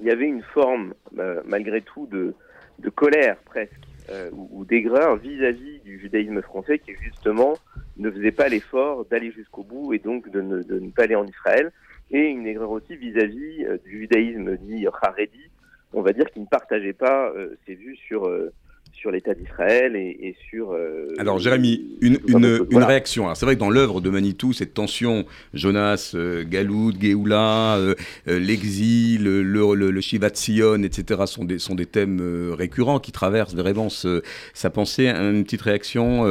[0.00, 2.34] il y avait une forme, euh, malgré tout, de,
[2.78, 3.72] de colère presque,
[4.10, 7.54] euh, ou, d'aigreur vis-à-vis du judaïsme français qui, justement,
[7.96, 11.14] ne faisait pas l'effort d'aller jusqu'au bout et donc de ne, de ne, pas aller
[11.14, 11.70] en Israël,
[12.10, 15.50] et une aigreur aussi vis-à-vis euh, du judaïsme dit Haredi,
[15.92, 17.32] on va dire, qui ne partageait pas
[17.66, 18.30] ses vues sur
[19.00, 20.72] sur l'État d'Israël et, sur...
[20.72, 23.34] Euh, Alors Jérémy, une, une, une réaction.
[23.34, 27.94] c'est vrai que dans l'œuvre de Manitou, cette tension, Jonas, euh, Galoud, Géoula, euh,
[28.26, 31.22] l'exil, le, le, le, Shivat Sion, etc.
[31.24, 35.08] sont des, sont des thèmes récurrents qui traversent vraiment sa pensée.
[35.08, 36.24] Une petite réaction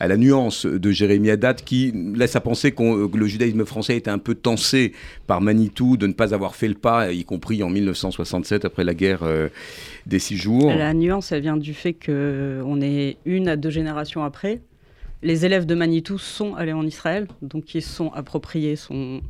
[0.00, 4.10] à la nuance de Jérémy Haddad qui laisse à penser que le judaïsme français était
[4.10, 4.92] un peu tensé
[5.26, 8.94] par Manitou de ne pas avoir fait le pas, y compris en 1967 après la
[8.94, 9.22] guerre
[10.06, 10.72] des six jours.
[10.72, 14.60] La nuance, elle vient du fait qu'on est une à deux générations après.
[15.22, 19.20] Les élèves de Manitou sont allés en Israël, donc ils sont appropriés son,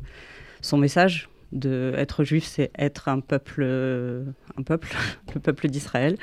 [0.73, 4.95] message de être juif, c'est être un peuple, un peuple,
[5.33, 6.17] le peuple d'Israël.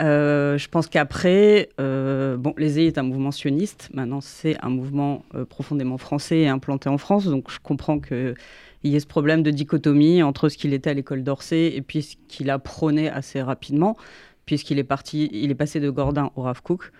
[0.00, 3.90] Euh, je pense qu'après, euh, bon, les est un mouvement sioniste.
[3.92, 7.26] Maintenant, c'est un mouvement euh, profondément français et implanté en France.
[7.26, 8.34] Donc, je comprends que
[8.84, 11.82] il y a ce problème de dichotomie entre ce qu'il était à l'école d'Orsay et
[11.82, 13.96] puis ce qu'il a prôné assez rapidement,
[14.46, 16.92] puisqu'il est parti, il est passé de Gordin au Rav Kook.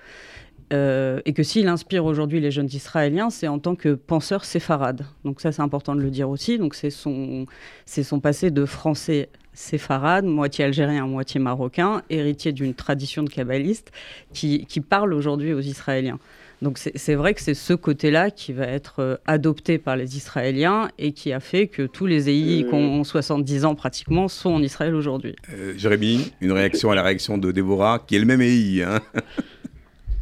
[0.73, 5.05] Euh, et que s'il inspire aujourd'hui les jeunes Israéliens, c'est en tant que penseur séfarade.
[5.25, 6.57] Donc ça, c'est important de le dire aussi.
[6.57, 7.45] Donc c'est son,
[7.85, 13.93] c'est son passé de français séfarade, moitié algérien, moitié marocain, héritier d'une tradition de kabbaliste,
[14.33, 16.19] qui, qui parle aujourd'hui aux Israéliens.
[16.63, 20.91] Donc c'est vrai que c'est ce côté-là qui va être euh, adopté par les Israéliens
[20.97, 24.63] et qui a fait que tous les EI qui ont 70 ans pratiquement sont en
[24.63, 25.35] Israël aujourd'hui.
[25.53, 28.85] Euh, Jérémy, une réaction à la réaction de Déborah, qui est le même EI.
[28.85, 29.01] Hein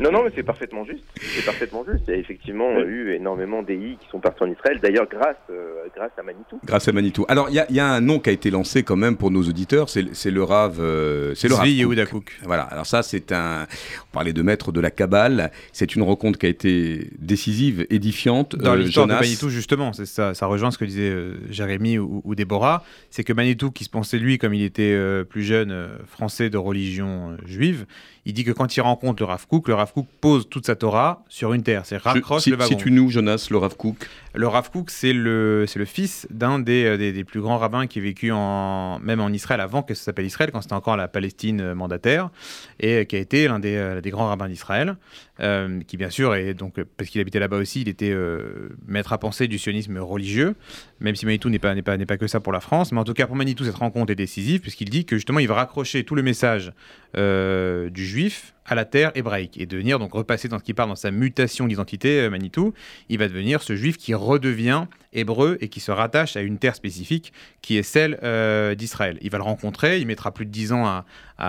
[0.00, 1.04] non, non, mais c'est parfaitement juste.
[1.20, 2.04] C'est parfaitement juste.
[2.08, 5.84] Il y a effectivement eu énormément d'EI qui sont partis en Israël, d'ailleurs grâce, euh,
[5.94, 6.58] grâce à Manitou.
[6.64, 7.26] Grâce à Manitou.
[7.28, 9.42] Alors, il y, y, a un nom qui a été lancé quand même pour nos
[9.42, 10.78] auditeurs, c'est le Rav.
[10.80, 12.38] Euh, c'est le Rav Kouk.
[12.44, 13.66] Voilà, alors ça, c'est un.
[14.08, 15.50] On parlait de maître de la Kabbale.
[15.72, 18.56] C'est une rencontre qui a été décisive, édifiante.
[18.56, 22.22] Dans euh, l'histoire de Manitou, justement, ça, ça rejoint ce que disait euh, Jérémy ou,
[22.24, 22.84] ou, Déborah.
[23.10, 27.36] C'est que Manitou, qui se pensait, lui, comme il était plus jeune, français de religion
[27.44, 27.86] juive,
[28.24, 30.76] il dit que quand il rencontre le Rav Kook, le Rav Kook pose toute sa
[30.76, 31.82] Torah sur une terre.
[31.84, 32.70] C'est raccroche si, le wagon.
[32.70, 34.08] Si tu nous, Jonas, le Rav Kook.
[34.32, 37.98] Le Rav Kook, c'est le, le fils d'un des, euh, des, plus grands rabbins qui
[37.98, 41.08] a vécu en, même en Israël avant que ça s'appelle Israël, quand c'était encore la
[41.08, 42.30] Palestine euh, mandataire,
[42.78, 44.96] et qui a été l'un des, euh, des, grands rabbins d'Israël,
[45.40, 49.12] euh, qui bien sûr, est donc, parce qu'il habitait là-bas aussi, il était euh, maître
[49.12, 50.54] à penser du sionisme religieux,
[51.00, 52.92] même si Manitou n'est pas, pas, pas que ça pour la France.
[52.92, 55.48] Mais en tout cas, pour Manitou, cette rencontre est décisive, puisqu'il dit que justement, il
[55.48, 56.72] va raccrocher tout le message
[57.16, 60.90] euh, du juif à la terre hébraïque et devenir donc repasser dans ce qu'il parle
[60.90, 62.72] dans sa mutation d'identité Manitou,
[63.08, 66.74] il va devenir ce juif qui redevient hébreu et qui se rattache à une terre
[66.74, 69.18] spécifique qui est celle euh, d'Israël.
[69.22, 71.04] Il va le rencontrer, il mettra plus de dix ans à,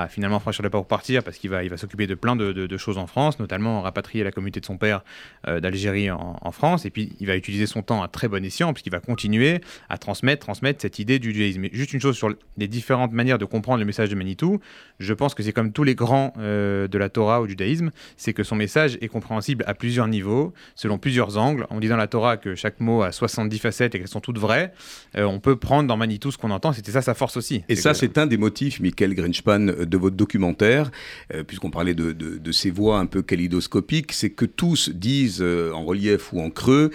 [0.08, 3.08] finalement franchir le pas pour partir parce qu'il va, s'occuper de plein de, choses en
[3.08, 5.04] France, notamment rapatrier la communauté de son père
[5.50, 6.86] euh, d'Algérie en, France.
[6.86, 9.98] Et puis il va utiliser son temps à très bon escient puisqu'il va continuer à
[9.98, 11.66] transmettre, transmettre cette idée du judaïsme.
[11.74, 14.62] juste une chose sur les différentes manières de comprendre le message de Manitou.
[15.00, 17.92] Je pense que c'est comme tous les grands euh, de la Torah ou du judaïsme,
[18.16, 21.68] c'est que son message est compréhensible à plusieurs niveaux, selon plusieurs angles.
[21.70, 24.40] On dit dans la Torah que chaque mot a 70 facettes et qu'elles sont toutes
[24.40, 24.74] vraies.
[25.18, 26.74] Euh, on peut prendre dans Manitou ce qu'on entend.
[26.74, 27.64] C'était ça sa force aussi.
[27.70, 30.92] Et ça, c'est un des motifs, Michael Grinspan, de votre documentaire,
[31.34, 35.86] euh, puisqu'on parlait de, de, ces voix un peu kaléidoscopiques, c'est que tous disent en
[35.86, 36.92] relief ou en creux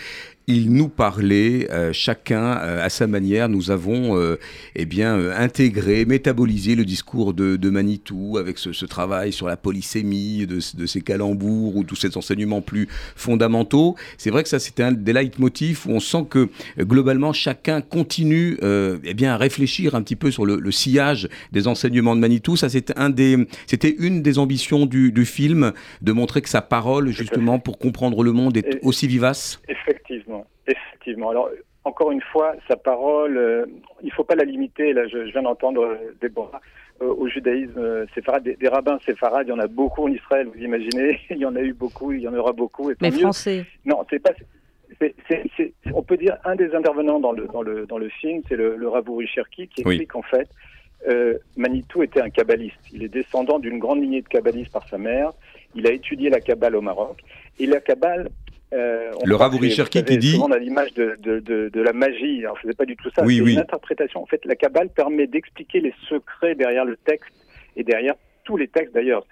[0.49, 3.49] il nous parlait, euh, chacun euh, à sa manière.
[3.49, 4.39] Nous avons euh,
[4.77, 10.61] eh bien, intégré, métabolisé le discours de, Manitou avec ce, travail sur la polysémie, de,
[10.77, 13.97] de, ces calembours ou tous ces enseignements plus fondamentaux.
[14.19, 18.57] C'est vrai que ça, c'était un des leitmotifs où on sent que globalement, chacun continue
[18.63, 22.57] eh bien, à réfléchir un petit peu sur le, sillage des enseignements de Manitou.
[22.57, 26.63] Ça, c'était un des, c'était une des ambitions du, du, film, de montrer que sa
[26.63, 29.61] parole, justement, pour comprendre le monde, est aussi vivace.
[29.69, 30.36] Effectivement.
[30.67, 31.31] Effectivement.
[31.31, 31.51] Alors,
[31.87, 33.65] encore une fois, sa parole, euh,
[34.03, 34.93] il ne faut pas la limiter.
[34.93, 36.61] Là, je, viens d'entendre euh, Déborah
[37.01, 40.49] euh, au judaïsme séfarade, des, des, rabbins séfarades, il y en a beaucoup en Israël,
[40.53, 41.21] vous imaginez.
[41.31, 42.91] il y en a eu beaucoup, il y en aura beaucoup.
[42.91, 43.65] Et Mais français.
[43.85, 44.33] Non, c'est pas.
[45.95, 48.77] on peut dire un des intervenants dans le, dans le, dans le film, c'est le,
[48.77, 50.49] le Ravouri Cherki, qui explique qu'en fait,
[51.57, 52.81] Manitou était un kabbaliste.
[52.93, 55.31] Il est descendant d'une grande lignée de kabbalistes par sa mère.
[55.77, 57.21] Il a étudié la Kabbale au Maroc.
[57.61, 58.31] Et la Kabbale
[58.73, 60.39] euh, le Ravouri Cherki qui dit.
[60.43, 62.41] On a l'image de, de, de, de, la magie.
[62.41, 63.25] Alors, je ne pas du tout ça.
[63.25, 63.53] Oui, oui.
[63.53, 64.23] une interprétation.
[64.23, 67.33] En fait, la Kabbale permet d'expliquer les secrets derrière le texte
[67.77, 69.25] et derrière tous les textes d'ailleurs.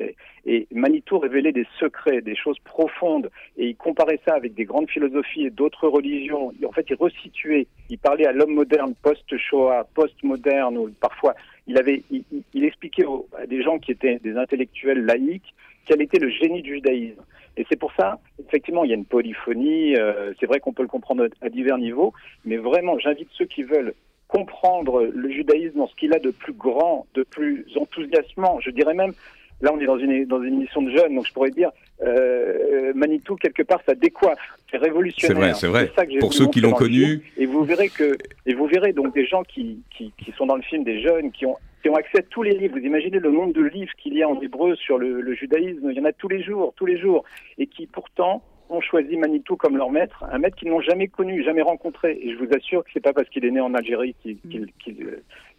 [0.44, 4.90] Et Manitou révélait des secrets, des choses profondes, et il comparait ça avec des grandes
[4.90, 6.53] philosophies et d'autres religions.
[6.66, 11.35] En fait, il resituait, il parlait à l'homme moderne post-Shoah, post-moderne, ou parfois
[11.66, 13.07] il avait, il, il expliquait
[13.38, 15.55] à des gens qui étaient des intellectuels laïcs
[15.87, 17.23] quel était le génie du judaïsme.
[17.57, 20.83] Et c'est pour ça, effectivement, il y a une polyphonie, euh, c'est vrai qu'on peut
[20.83, 22.12] le comprendre à divers niveaux,
[22.44, 23.94] mais vraiment, j'invite ceux qui veulent
[24.27, 28.94] comprendre le judaïsme dans ce qu'il a de plus grand, de plus enthousiasmant, je dirais
[28.94, 29.12] même,
[29.61, 31.70] là on est dans une, dans une émission de jeunes, donc je pourrais dire,
[32.03, 35.55] euh, Manitou, quelque part, ça décoiffe, c'est révolutionnaire.
[35.55, 36.18] C'est vrai, c'est vrai.
[36.18, 37.23] Pour ceux qui l'ont connu.
[37.37, 38.16] Et vous verrez que,
[38.47, 41.31] et vous verrez donc des gens qui, qui, qui sont dans le film, des jeunes,
[41.31, 42.79] qui ont qui ont accès à tous les livres.
[42.79, 45.90] Vous imaginez le nombre de livres qu'il y a en hébreu sur le, judaïsme.
[45.90, 47.25] Il y en a tous les jours, tous les jours.
[47.59, 51.44] Et qui pourtant ont choisi Manitou comme leur maître, un maître qu'ils n'ont jamais connu,
[51.44, 52.18] jamais rencontré.
[52.23, 55.12] Et je vous assure que c'est pas parce qu'il est né en Algérie qu'ils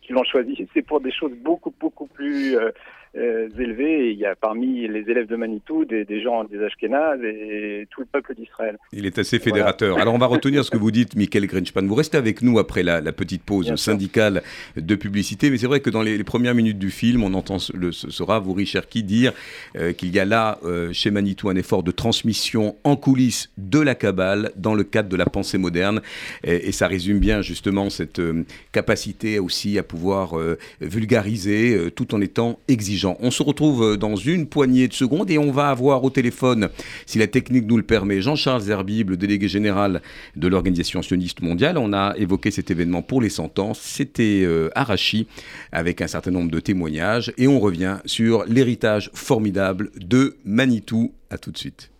[0.09, 0.67] l'ont choisi.
[0.73, 2.71] C'est pour des choses beaucoup, beaucoup plus euh,
[3.17, 4.12] euh, élevés.
[4.12, 8.08] il y a parmi les élèves de Manitou des, gens des Ashkénazes et, tout le
[8.08, 8.78] peuple d'Israël.
[8.91, 9.97] Il est assez fédérateur.
[10.01, 11.86] Alors on va retenir ce que vous dites, Michael Grinchpan.
[11.86, 14.43] Vous restez avec nous après la, petite pause syndicale
[14.75, 17.91] de publicité, mais c'est vrai que dans les, premières minutes du film, on entend le,
[17.91, 19.32] ce Ravouri Cherki dire
[19.78, 23.80] euh, qu'il y a là, euh, chez Manitou, un effort de transmission en coulisses de
[23.80, 26.01] la Kabbale dans le cadre de la pensée moderne.
[26.43, 28.21] Et, et ça résume bien justement cette
[28.71, 30.36] capacité aussi à pouvoir
[30.82, 35.37] vulgariser tout en étant exigeant on se retrouve euh, dans une poignée de secondes et
[35.37, 36.69] on va avoir au téléphone,
[37.05, 40.01] si la technique nous le permet, Jean-Charles Zerbib, le délégué général
[40.35, 41.77] de l'Organisation sioniste mondiale.
[41.77, 43.73] On a évoqué cet événement pour les 100 ans.
[43.73, 44.69] C'était euh,
[45.71, 51.13] avec un certain nombre de témoignages et on revient sur l'héritage formidable de Manitou.
[51.29, 51.94] À tout de suite.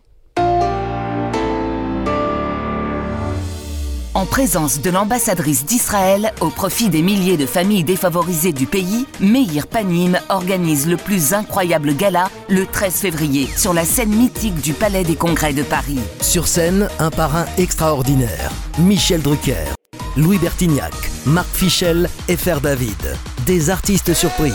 [4.16, 9.68] En présence de l'ambassadrice d'Israël au profit des milliers de familles défavorisées du pays, Meir
[9.68, 15.04] Panim organise le plus incroyable gala le 13 février sur la scène mythique du Palais
[15.04, 16.00] des Congrès de Paris.
[16.22, 19.74] Sur scène, un parrain extraordinaire, Michel Drucker,
[20.16, 20.94] Louis Bertignac,
[21.26, 23.18] Marc Fichel et Fer David.
[23.46, 24.54] Des artistes surprises.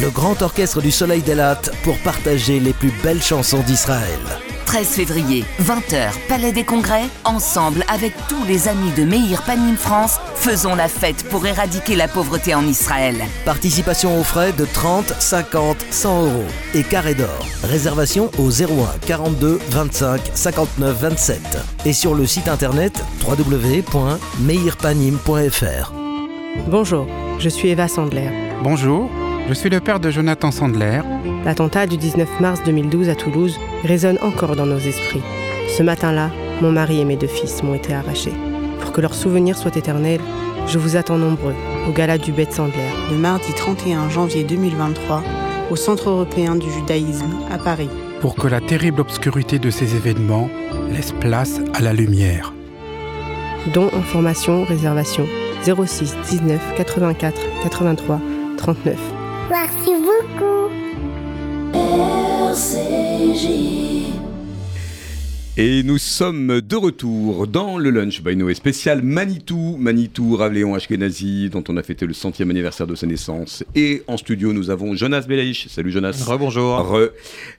[0.00, 4.43] Le grand orchestre du Soleil des Lattes pour partager les plus belles chansons d'Israël.
[4.74, 10.18] 13 février, 20h, Palais des Congrès, ensemble avec tous les amis de Meir Panim France,
[10.34, 13.14] faisons la fête pour éradiquer la pauvreté en Israël.
[13.44, 17.46] Participation aux frais de 30, 50, 100 euros et carré d'or.
[17.62, 21.40] Réservation au 01 42 25 59 27
[21.86, 25.92] et sur le site internet www.meirpanim.fr.
[26.66, 27.06] Bonjour,
[27.38, 28.28] je suis Eva Sandler.
[28.64, 29.08] Bonjour,
[29.48, 31.00] je suis le père de Jonathan Sandler.
[31.44, 35.22] L'attentat du 19 mars 2012 à Toulouse résonne encore dans nos esprits.
[35.76, 36.30] Ce matin-là,
[36.62, 38.32] mon mari et mes deux fils m'ont été arrachés.
[38.80, 40.20] Pour que leur souvenir soit éternel,
[40.66, 41.54] je vous attends nombreux
[41.86, 42.88] au gala du Bête Sandler.
[43.10, 45.22] Le mardi 31 janvier 2023,
[45.70, 47.90] au Centre européen du judaïsme à Paris.
[48.20, 50.48] Pour que la terrible obscurité de ces événements
[50.90, 52.54] laisse place à la lumière.
[53.74, 55.26] Dons en formation, réservation
[55.64, 58.20] 06 19 84 83
[58.56, 59.23] 39.
[59.50, 60.54] Merci beaucoup.
[65.56, 71.50] Et nous sommes de retour dans le Lunch by Noé spécial Manitou, Manitou Ravléon Ashkenazi,
[71.50, 73.62] dont on a fêté le centième anniversaire de sa naissance.
[73.74, 75.68] Et en studio, nous avons Jonas Belaïch.
[75.68, 76.24] Salut Jonas.
[76.26, 76.78] Rebonjour.
[76.78, 77.10] Re,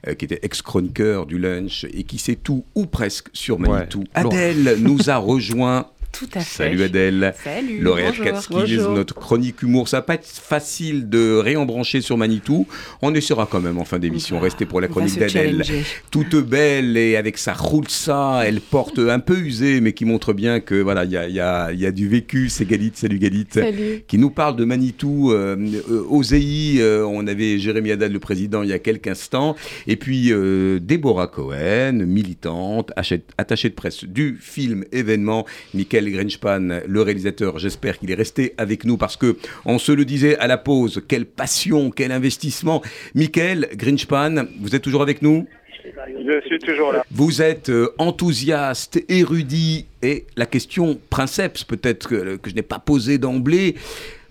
[0.08, 4.00] euh, qui était ex-chroniqueur du Lunch et qui sait tout ou presque sur Manitou.
[4.00, 6.64] Ouais, Adèle nous a rejoint Tout à fait.
[6.64, 7.34] Salut Adèle.
[7.44, 7.78] Salut.
[7.80, 8.14] Lauréate
[8.50, 8.92] Bonjour.
[8.92, 9.86] notre chronique humour.
[9.86, 12.66] Ça va pas être facile de réembrancher sur Manitou.
[13.02, 14.40] On essaiera quand même en fin d'émission.
[14.40, 15.62] Restez pour la chronique d'Adèle.
[16.10, 20.60] Toute belle et avec sa roulsa, elle porte un peu usée, mais qui montre bien
[20.60, 22.48] que voilà, il y a, il y a- il y a du vécu.
[22.48, 23.46] C'est Galit, salut Galit.
[23.50, 24.02] Salut.
[24.08, 25.54] Qui nous parle de Manitou, euh,
[25.90, 29.54] euh, OZI, euh, on avait Jérémy Haddad, le président, il y a quelques instants,
[29.86, 35.44] et puis euh, Déborah Cohen, militante, achète- attachée de presse du film événement,
[35.74, 40.04] Michael Grinchpan, le réalisateur, j'espère qu'il est resté avec nous parce que on se le
[40.04, 42.82] disait à la pause, quelle passion, quel investissement.
[43.14, 45.46] Michael Grinchpan, vous êtes toujours avec nous?
[45.84, 47.04] Je suis toujours là.
[47.10, 52.78] vous êtes euh, enthousiaste, érudit, et la question princeps peut-être que, que je n'ai pas
[52.78, 53.76] posée d'emblée.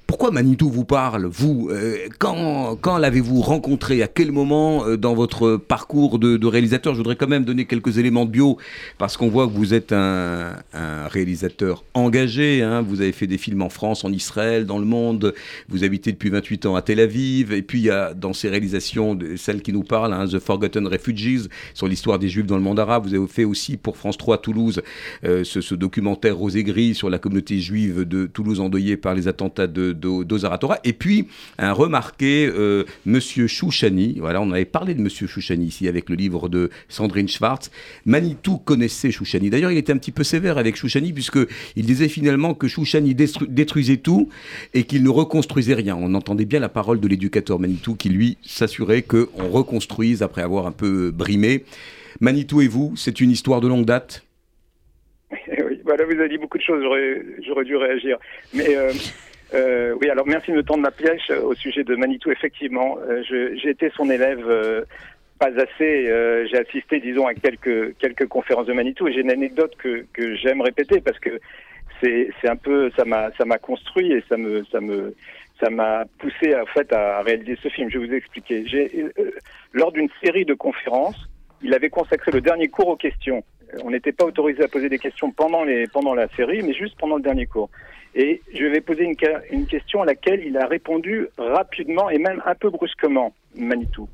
[0.07, 5.57] Pourquoi Manitou vous parle, vous Euh, Quand, l'avez-vous rencontré À quel moment euh, dans votre
[5.57, 6.93] parcours de, réalisateur?
[6.93, 8.57] Je voudrais quand même donner quelques éléments de bio,
[8.99, 10.53] parce qu'on voit que vous êtes un,
[11.11, 12.61] réalisateur engagé.
[12.61, 12.81] hein.
[12.83, 15.33] Vous avez fait des films en France, en Israël, dans le monde.
[15.69, 17.51] Vous habitez depuis 28 ans à Tel Aviv.
[17.51, 20.37] Et puis, il y a dans ces réalisations, de- celle qui nous parle, hein, The
[20.39, 23.07] Forgotten Refugees, sur l'histoire des Juifs dans le monde arabe.
[23.07, 24.81] Vous avez fait aussi pour France 3 Toulouse
[25.23, 29.15] euh, ce, ce documentaire Rose et Gris sur la communauté juive de Toulouse endeuillée par
[29.15, 30.79] les attentats de, d'Ozaratora.
[30.83, 31.27] Et puis,
[31.57, 34.17] un remarqué euh, Monsieur Chouchani.
[34.19, 37.71] Voilà, on avait parlé de Monsieur Chouchani ici avec le livre de Sandrine Schwartz.
[38.05, 39.49] Manitou connaissait Chouchani.
[39.49, 41.39] D'ailleurs, il était un petit peu sévère avec Chouchani puisque
[41.75, 44.29] il disait finalement que Chouchani détruisait tout
[44.73, 45.95] et qu'il ne reconstruisait rien.
[45.99, 50.67] On entendait bien la parole de l'éducateur Manitou qui, lui, s'assurait qu'on reconstruise après avoir
[50.67, 51.63] un peu brimé.
[52.21, 54.25] Manitou et vous, c'est une histoire de longue date?
[55.85, 56.83] Voilà, vous avez dit beaucoup de choses,
[57.45, 58.17] j'aurais dû réagir.
[58.55, 58.91] Mais euh,
[59.55, 62.31] euh, oui, alors merci de me tendre la pièce euh, au sujet de Manitou.
[62.31, 64.45] Effectivement, euh, j'ai été son élève
[65.39, 66.05] pas assez.
[66.49, 70.35] j'ai assisté, disons, à quelques, quelques conférences de Manitou et j'ai une anecdote que, que
[70.35, 71.39] j'aime répéter parce que
[72.01, 75.15] c'est, un peu, ça m'a, construit et ça me, ça me,
[75.59, 77.89] ça m'a poussé en fait à réaliser ce film.
[77.89, 78.65] Je vais vous expliquer.
[79.73, 81.29] Lors d'une série de conférences,
[81.61, 83.43] il avait consacré le dernier cours aux questions.
[83.83, 86.97] On n'était pas autorisé à poser des questions pendant, les, pendant la série, mais juste
[86.97, 87.69] pendant le dernier cours.
[88.17, 88.65] Et je
[89.03, 93.33] une, ca- une question à laquelle il a répondu rapidement et même un peu brusquement,
[93.55, 94.07] Manitou.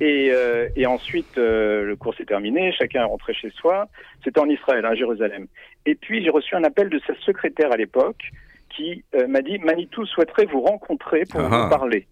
[0.00, 3.88] Et, euh, et ensuite, euh, le cours s'est terminé, chacun est rentré chez soi.
[4.24, 5.46] C'était en Israël, à Jérusalem.
[5.86, 8.30] Et puis, j'ai reçu un appel de sa secrétaire à l'époque
[8.76, 11.62] qui euh, m'a dit Manitou souhaiterait vous rencontrer pour Ah.
[11.64, 12.06] vous parler?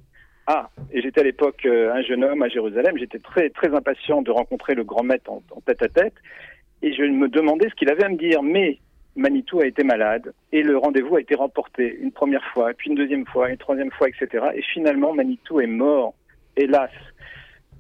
[0.49, 2.97] Ah, et j'étais à l'époque euh, un jeune homme à Jérusalem.
[2.99, 6.15] J'étais très très impatient de rencontrer le grand maître en, en tête à tête,
[6.83, 8.45] et je me demandais ce qu'il avait à me dire.
[8.45, 8.79] Mais
[9.17, 12.97] Manitou a été malade et le rendez-vous a été remporté une première fois, puis une
[12.97, 14.47] deuxième fois, une troisième fois, etc.
[14.55, 16.15] Et finalement, Manitou est mort,
[16.57, 16.91] hélas.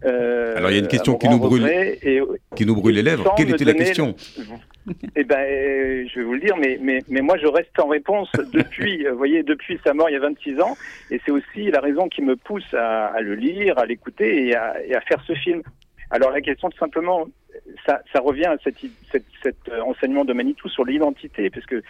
[0.05, 2.23] Euh, Alors, il y a une question qui nous brûle- et,
[2.55, 3.35] qui nous brûle les lèvres.
[3.37, 4.15] Quelle était la question
[5.17, 7.89] eh ben, euh, je vais vous le dire, mais, mais, mais moi, je reste en
[7.89, 10.77] réponse depuis, euh, vous voyez, depuis sa mort il y a 26 ans,
[11.11, 14.55] et c'est aussi la raison qui me pousse à, à le lire, à l'écouter et
[14.55, 15.63] à, et à faire ce film.
[16.11, 17.27] Alors la question, tout simplement,
[17.85, 18.77] ça, ça revient à cet,
[19.69, 21.83] euh, enseignement de Manitou sur l'identité, parce que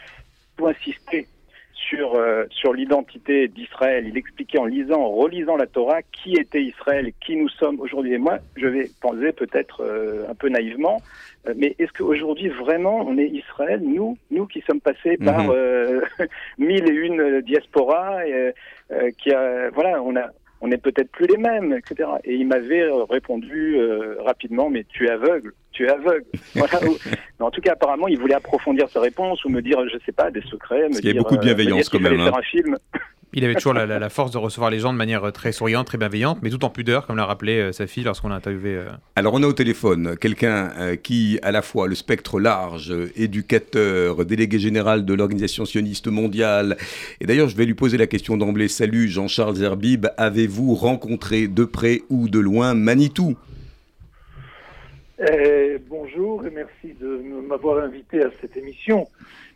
[0.57, 1.27] pour insister
[1.75, 6.63] sur, euh, sur l'identité d'Israël, il expliquait en lisant, en relisant la Torah, qui était
[6.63, 8.15] Israël, qui nous sommes aujourd'hui.
[8.15, 11.03] Et moi, je vais penser peut-être euh, un peu naïvement,
[11.47, 16.03] euh, mais est-ce qu'aujourd'hui vraiment on est Israël, nous, nous qui sommes passés par Mhm.
[16.59, 18.53] mille et une diasporas, et,
[19.19, 22.09] qui a, voilà, on a, on n'est peut-être plus les mêmes, etc.
[22.25, 26.25] Et il m'avait répondu euh, rapidement, mais tu es aveugle, tu es aveugle.
[26.55, 26.83] Voilà.
[26.89, 26.97] Ou-
[27.39, 30.13] mais en tout cas, apparemment, il voulait approfondir sa réponse ou me dire, je sais
[30.13, 30.89] pas, des secrets.
[30.89, 32.25] Me qu'il y a dire, beaucoup de euh, bienveillance quand même, hein.
[32.25, 32.77] faire un film.
[33.35, 35.53] Il avait toujours la, la- la force de recevoir les gens de manière euh, très
[35.53, 38.37] souriante, très bienveillante, mais tout en pudeur, comme l'a rappelé euh, sa fille lorsqu'on l'a
[38.37, 38.77] interviewé.
[38.77, 38.87] euh.
[39.17, 44.25] Alors on a au téléphone quelqu'un euh, qui, à la fois le spectre large, éducateur,
[44.25, 46.79] délégué général de l'Organisation sioniste mondiale,
[47.21, 51.65] et d'ailleurs je vais lui poser la question d'emblée, salut Jean-Charles Zerbib, avez-vous rencontré de
[51.65, 53.37] près ou de loin Manitou?
[55.19, 57.07] Eh, bonjour et merci de
[57.47, 59.09] m'avoir invité à cette émission.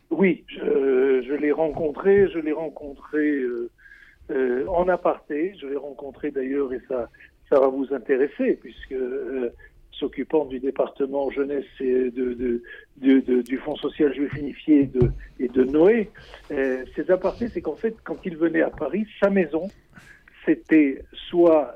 [0.09, 3.71] Oui, je, l'ai rencontré, je l'ai rencontré euh,
[4.31, 7.11] euh, en aparté, je l'ai rencontré d'ailleurs et ça,
[7.51, 9.51] ça va vous intéresser puisque euh,
[9.93, 16.11] s'occupant du département jeunesse et du Fonds social juif unifié et de, et de Noé.
[16.49, 19.69] Ces apartés, c'est qu'en fait, quand il venait à Paris, sa maison,
[20.47, 21.75] c'était soit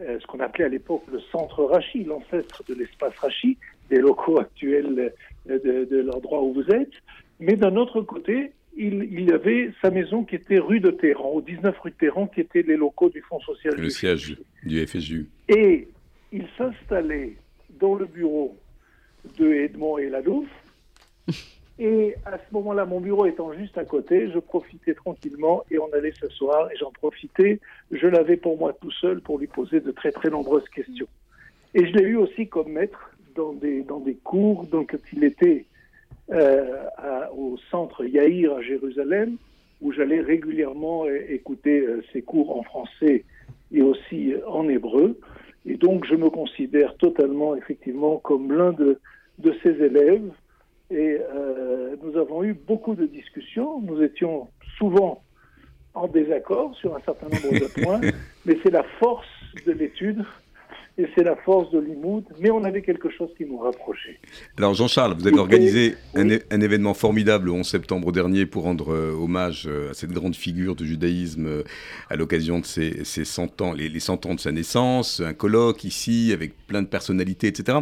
[0.00, 3.56] euh, euh, ce qu'on appelait à l'époque le centre Rachi, l'ancêtre de l'espace Rachi,
[3.90, 5.12] des locaux actuels
[5.46, 6.92] de, l'endroit où vous êtes,
[7.40, 11.40] mais d'un autre côté, il, il, avait sa maison qui était rue de Téhéran, au
[11.40, 13.74] 19 rue de Téhéran, qui étaient les locaux du Fonds social.
[13.76, 15.28] Le siège du FSU.
[15.48, 15.88] Et
[16.32, 17.36] il s'installait
[17.78, 18.56] dans le bureau
[19.38, 20.48] de Edmond et Ladouf.
[21.78, 25.92] Et à ce moment-là, mon bureau étant juste à côté, je profitais tranquillement et on
[25.92, 27.60] allait s'asseoir et j'en profitais.
[27.90, 31.08] Je l'avais pour moi tout seul pour lui poser de très très nombreuses questions.
[31.74, 34.64] Et je l'ai eu aussi comme maître dans des, dans des cours.
[34.64, 35.66] Donc, il était
[36.32, 36.86] euh,
[37.36, 39.36] au centre Yaïr à Jérusalem,
[39.82, 43.24] où j'allais régulièrement écouter euh, ses cours en français
[43.70, 45.20] et aussi en hébreu.
[45.66, 48.98] Et donc, je me considère totalement, effectivement, comme l'un de,
[49.38, 50.30] de ses élèves.
[50.90, 53.80] Et euh, nous avons eu beaucoup de discussions.
[53.80, 55.22] Nous étions souvent
[55.94, 58.00] en désaccord sur un certain nombre de points,
[58.44, 59.26] mais c'est la force
[59.64, 60.24] de l'étude
[60.98, 64.18] et c'est la force de l'imoud, mais on avait quelque chose qui nous rapprochait.
[64.56, 69.12] Alors Jean-Charles, vous avez organisé un, événement formidable le 11 septembre dernier pour rendre euh,
[69.12, 71.62] hommage euh, à cette grande figure du judaïsme euh,
[72.08, 76.30] à l'occasion de ses, 100 ans, les, 100 ans de sa naissance, un colloque ici
[76.32, 77.78] avec plein de personnalités, etc.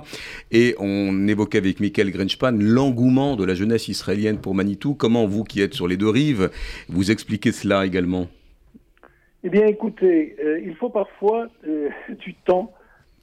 [0.50, 4.94] Et on évoquait avec Michael Grenspan l'engouement de la jeunesse israélienne pour Manitou.
[4.94, 6.50] Comment vous qui êtes sur les deux rives,
[6.88, 8.26] vous expliquez cela également?
[9.44, 11.46] Eh bien, écoutez, il faut parfois
[12.18, 12.72] du temps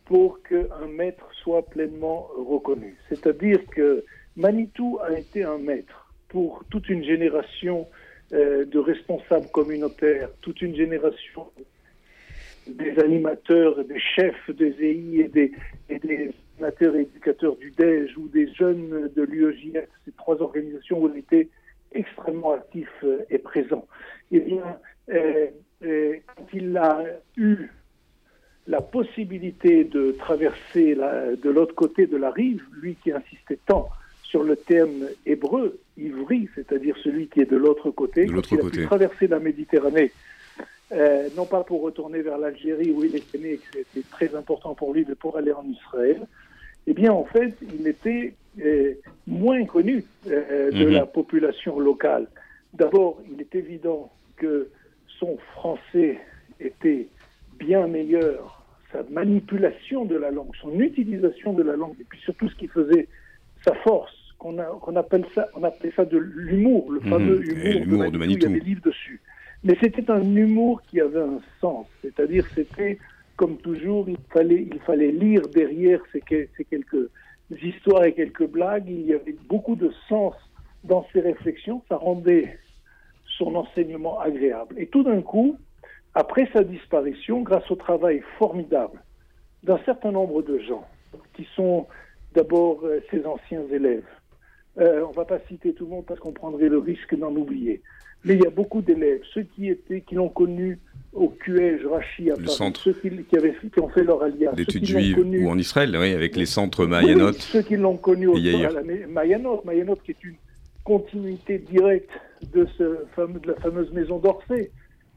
[0.06, 2.98] pour qu'un maître soit pleinement reconnu.
[3.10, 4.04] C'est-à-dire que
[4.36, 7.88] Manitou a été un maître pour toute une génération
[8.34, 11.48] euh, de responsables communautaires, toute une génération
[12.68, 15.52] des animateurs, des chefs des EI et des,
[16.56, 21.20] animateurs et éducateurs du DEJ ou des jeunes de l'UEJF, ces trois organisations où il
[21.20, 21.50] était
[21.92, 23.86] extrêmement actif euh, et présent.
[24.32, 24.78] Eh bien,
[25.10, 25.48] euh,
[25.82, 27.04] quand il a
[27.36, 27.68] eu
[28.72, 33.90] la possibilité de traverser de l'autre côté de la rive, lui qui insistait tant
[34.24, 38.84] sur le terme hébreu, ivri, c'est-à-dire celui qui est de l'autre côté, de l'autre côté.
[38.84, 40.14] traverser la Méditerranée,
[40.94, 44.74] euh, non pas pour retourner vers l'Algérie où il était né, que c'était très important
[44.74, 46.26] pour lui, mais pour aller en Israël,
[46.88, 48.94] eh bien en fait, il était euh,
[49.28, 50.94] moins connu euh, de mhm.
[50.94, 52.28] la population locale.
[52.74, 54.70] D'abord, il est évident que
[55.20, 56.22] son français
[56.62, 57.10] était
[57.60, 58.61] bien meilleur,
[58.92, 62.68] sa manipulation de la langue, son utilisation de la langue, et puis surtout ce qui
[62.68, 63.08] faisait
[63.64, 67.10] sa force, qu'on appelle ça, on appelait ça de l'humour, le mhm.
[67.10, 69.22] fameux humour, de, Manitou, Il y a des livres dessus.
[69.64, 72.98] Mais c'était un humour qui avait un sens, c'est-à-dire c'était
[73.36, 76.22] comme toujours, il fallait, il fallait lire derrière ces,
[76.58, 77.10] ces quelques
[77.64, 78.88] histoires et quelques blagues.
[78.88, 80.36] Il y avait beaucoup de sens
[80.84, 81.82] dans ses réflexions.
[81.90, 82.60] Ça rendait
[83.38, 84.76] son enseignement agréable.
[84.78, 85.58] Et tout d'un coup,
[86.14, 89.02] après sa disparition, grâce au travail formidable
[89.64, 90.86] d'un certain nombre de gens,
[91.36, 91.88] qui sont
[92.34, 94.04] d'abord euh, ses anciens élèves,
[94.80, 97.36] euh, on ne va pas citer tout le monde parce qu'on prendrait le risque d'en
[97.36, 97.82] oublier,
[98.24, 100.80] mais il y a beaucoup d'élèves, ceux qui étaient, qui l'ont connu
[101.14, 105.18] au QEJ, Rachi, à Paris, ceux qui, avaient, qui, ont fait leur alliance, d'études juives
[105.20, 107.34] ou en Israël, oui, avec les centres Mayanot.
[107.34, 110.36] ceux qui l'ont connu au Mayanot, Mayanot qui est une
[110.84, 112.12] continuité directe
[112.54, 114.72] de, ce fameux, de la fameuse maison d'Orsay,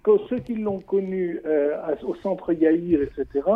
[0.04, 3.48] que ceux qui l'ont connu euh, au centre Yaïr, etc.,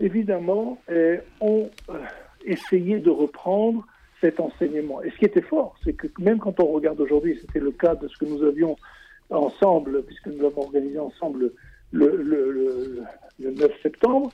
[0.00, 1.98] évidemment, euh, ont euh,
[2.44, 3.86] essayé de reprendre
[4.20, 5.02] cet enseignement.
[5.02, 7.94] Et ce qui était fort, c'est que même quand on regarde aujourd'hui, c'était le cas
[7.94, 8.76] de ce que nous avions
[9.28, 11.52] ensemble, puisque nous avons organisé ensemble
[11.92, 13.04] le, le,
[13.38, 14.30] le 9 septembre,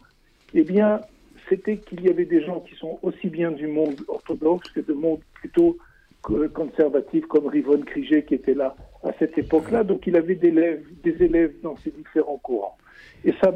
[0.55, 1.01] eh bien,
[1.49, 4.95] c'était qu'il y avait des gens qui sont aussi bien du monde orthodoxe que du
[4.95, 5.77] monde plutôt
[6.55, 8.75] conservatif, comme Rivon Krigé qui était là
[9.07, 9.85] à cette époque-là.
[9.85, 12.77] Donc il avait des élèves, des élèves dans ces différents courants.
[13.25, 13.53] Et ça,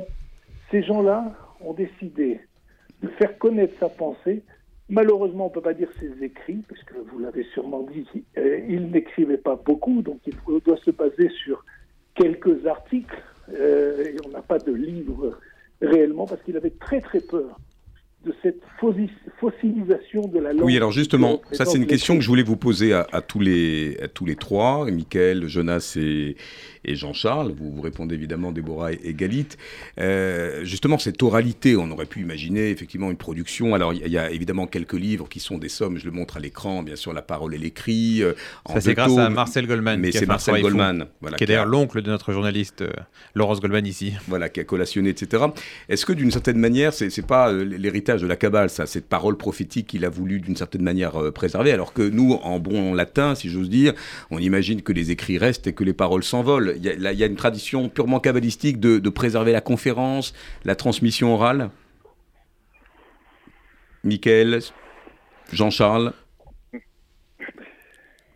[0.70, 2.40] ces gens-là ont décidé
[3.02, 4.42] de faire connaître sa pensée.
[4.88, 8.06] Malheureusement, on ne peut pas dire ses écrits, puisque vous l'avez sûrement dit,
[8.38, 10.34] euh, il n'écrivait pas beaucoup, donc il
[10.64, 11.64] doit se baser sur
[12.14, 13.22] quelques articles,
[13.52, 15.38] euh, et on n'a pas de livre
[15.80, 17.58] réellement, parce qu'il avait très très peur
[18.24, 18.60] de cette
[19.40, 20.66] fossilisation de la langue.
[20.66, 23.96] Oui, alors justement, ça c'est une question que je voulais vous poser à, tous, les,
[24.02, 26.36] à tous les trois, Michael, Jonas et,
[26.84, 27.52] et Jean-Charles.
[27.52, 29.46] Vous, vous répondez évidemment Déborah et, Galit.
[29.98, 33.74] Euh, justement, cette oralité, on aurait pu imaginer effectivement une production.
[33.74, 36.40] Alors, il y, a évidemment quelques livres qui sont des sommes, je le montre à
[36.40, 38.22] l'écran, bien sûr, La parole et l'écrit.
[38.22, 38.32] Euh,
[38.68, 40.00] Ça, c'est grâce à Marcel Goldman.
[40.00, 41.06] Mais c'est Marcel Goldman.
[41.20, 42.90] Voilà, qui est d'ailleurs l'oncle de notre journaliste euh,
[43.34, 44.14] Laurence Goldman ici.
[44.28, 45.44] Voilà, qui a collationné, etc.
[45.88, 49.88] Est-ce que d'une certaine manière, c'est pas l'héritage de la Kabbale, ça, cette parole prophétique
[49.88, 53.68] qu'il a voulu d'une certaine manière préserver, alors que nous, en bon latin, si j'ose
[53.68, 53.92] dire,
[54.30, 56.69] on imagine que les écrits restent et que les paroles s'envolent.
[56.76, 60.32] Il y, a, une tradition purement kabbalistique de, de préserver la conférence,
[60.64, 61.70] la transmission orale?
[64.04, 64.60] Michael,
[65.52, 66.12] Jean-Charles?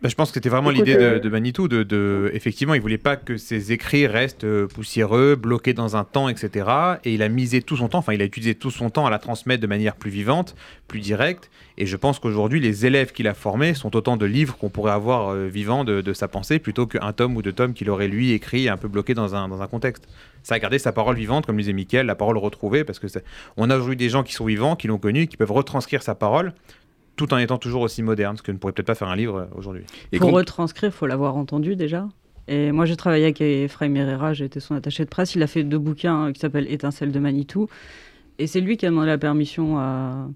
[0.05, 1.67] Bah, je pense que c'était vraiment l'idée de, de, Manitou.
[1.67, 6.03] De, de, effectivement, il voulait pas que ses écrits restent euh, poussiéreux, bloqués dans un
[6.03, 6.69] temps, etc.
[7.05, 9.09] Et il a misé tout son temps, enfin, il a utilisé tout son temps à
[9.09, 10.55] la transmettre de manière plus vivante,
[10.87, 11.49] plus directe.
[11.79, 14.91] Et je pense qu'aujourd'hui, les élèves qu'il a formés sont autant de livres qu'on pourrait
[14.91, 18.07] avoir euh, vivants de, de, sa pensée, plutôt qu'un tome ou deux tomes qu'il aurait
[18.07, 20.07] lui écrit un peu bloqué dans un, dans un contexte.
[20.43, 23.07] Ça a gardé sa parole vivante, comme disait Mickaël, la parole retrouvée, parce que
[23.57, 26.13] on a aujourd'hui des gens qui sont vivants, qui l'ont connu, qui peuvent retranscrire sa
[26.13, 26.53] parole
[27.15, 29.37] tout en étant toujours aussi moderne, ce que ne pourrait peut-être pas faire un livre
[29.37, 29.83] euh, aujourd'hui.
[30.17, 30.35] Pour quand...
[30.35, 32.07] retranscrire, il faut l'avoir entendu déjà.
[32.47, 35.33] Et moi, j'ai travaillé avec Ephraim Herrera, j'ai été son attaché de presse.
[35.33, 37.67] Il a fait deux bouquins qui s'appellent Étincelle de Manitou.
[38.37, 40.27] Et c'est lui qui a demandé la permission à,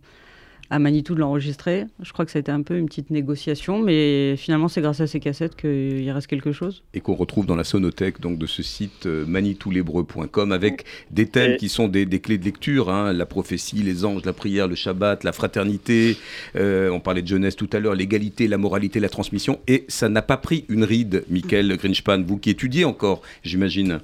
[0.70, 1.86] à Manitou de l'enregistrer.
[2.02, 5.02] Je crois que ça a été un peu une petite négociation, mais finalement, c'est grâce
[5.02, 6.84] à ces cassettes qu'il reste quelque chose.
[6.94, 11.54] Et qu'on retrouve dans la sonothèque donc, de ce site euh, manitoulébreu.com avec des thèmes
[11.54, 11.58] et...
[11.58, 14.76] qui sont des, des, clés de lecture hein, la prophétie, les anges, la prière, le
[14.76, 16.18] Shabbat, la fraternité.
[16.56, 19.60] Euh, on parlait de jeunesse tout à l'heure, l'égalité, la moralité, la transmission.
[19.68, 24.00] Et ça n'a pas pris une ride, Michael Grinspan, vous qui étudiez encore, j'imagine.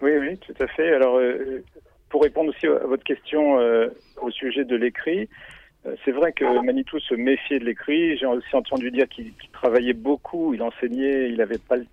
[0.00, 0.92] Oui, oui, tout à fait.
[0.92, 1.64] Alors, euh,
[2.08, 3.88] pour répondre aussi à votre question euh,
[4.20, 5.28] au sujet de l'écrit,
[5.86, 8.16] euh, c'est vrai que Manitou se méfiait de l'écrit.
[8.16, 11.86] J'ai aussi entendu dire qu'il qu travaillait beaucoup, il enseignait, il avait pas le...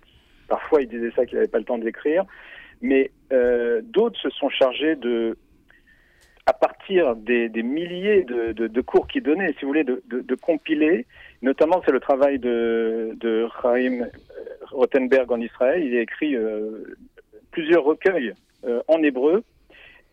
[0.48, 2.24] parfois il disait ça qu'il n'avait pas le temps d'écrire.
[2.82, 5.36] Mais euh, d'autres se sont chargés de,
[6.46, 11.06] à partir des, milliers de, cours qu'il donnait, si vous voulez, de, compiler.
[11.40, 14.06] Notamment, c'est le travail de, de Chaim
[14.70, 15.82] Rothenberg en Israël.
[15.82, 16.36] Il a écrit
[17.50, 18.34] plusieurs recueils
[18.88, 19.42] en hébreu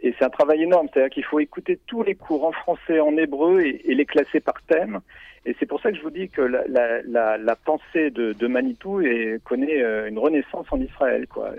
[0.04, 3.16] et c'est un travail énorme, c'est-à-dire qu'il faut écouter tous les cours en français, en
[3.16, 5.00] hébreu et, les classer par thème.
[5.46, 8.34] Et c'est pour ça que je vous dis que la, la, la, la pensée de,
[8.34, 11.26] de Manitou est, connaît euh, une renaissance en Israël.
[11.28, 11.52] quoi.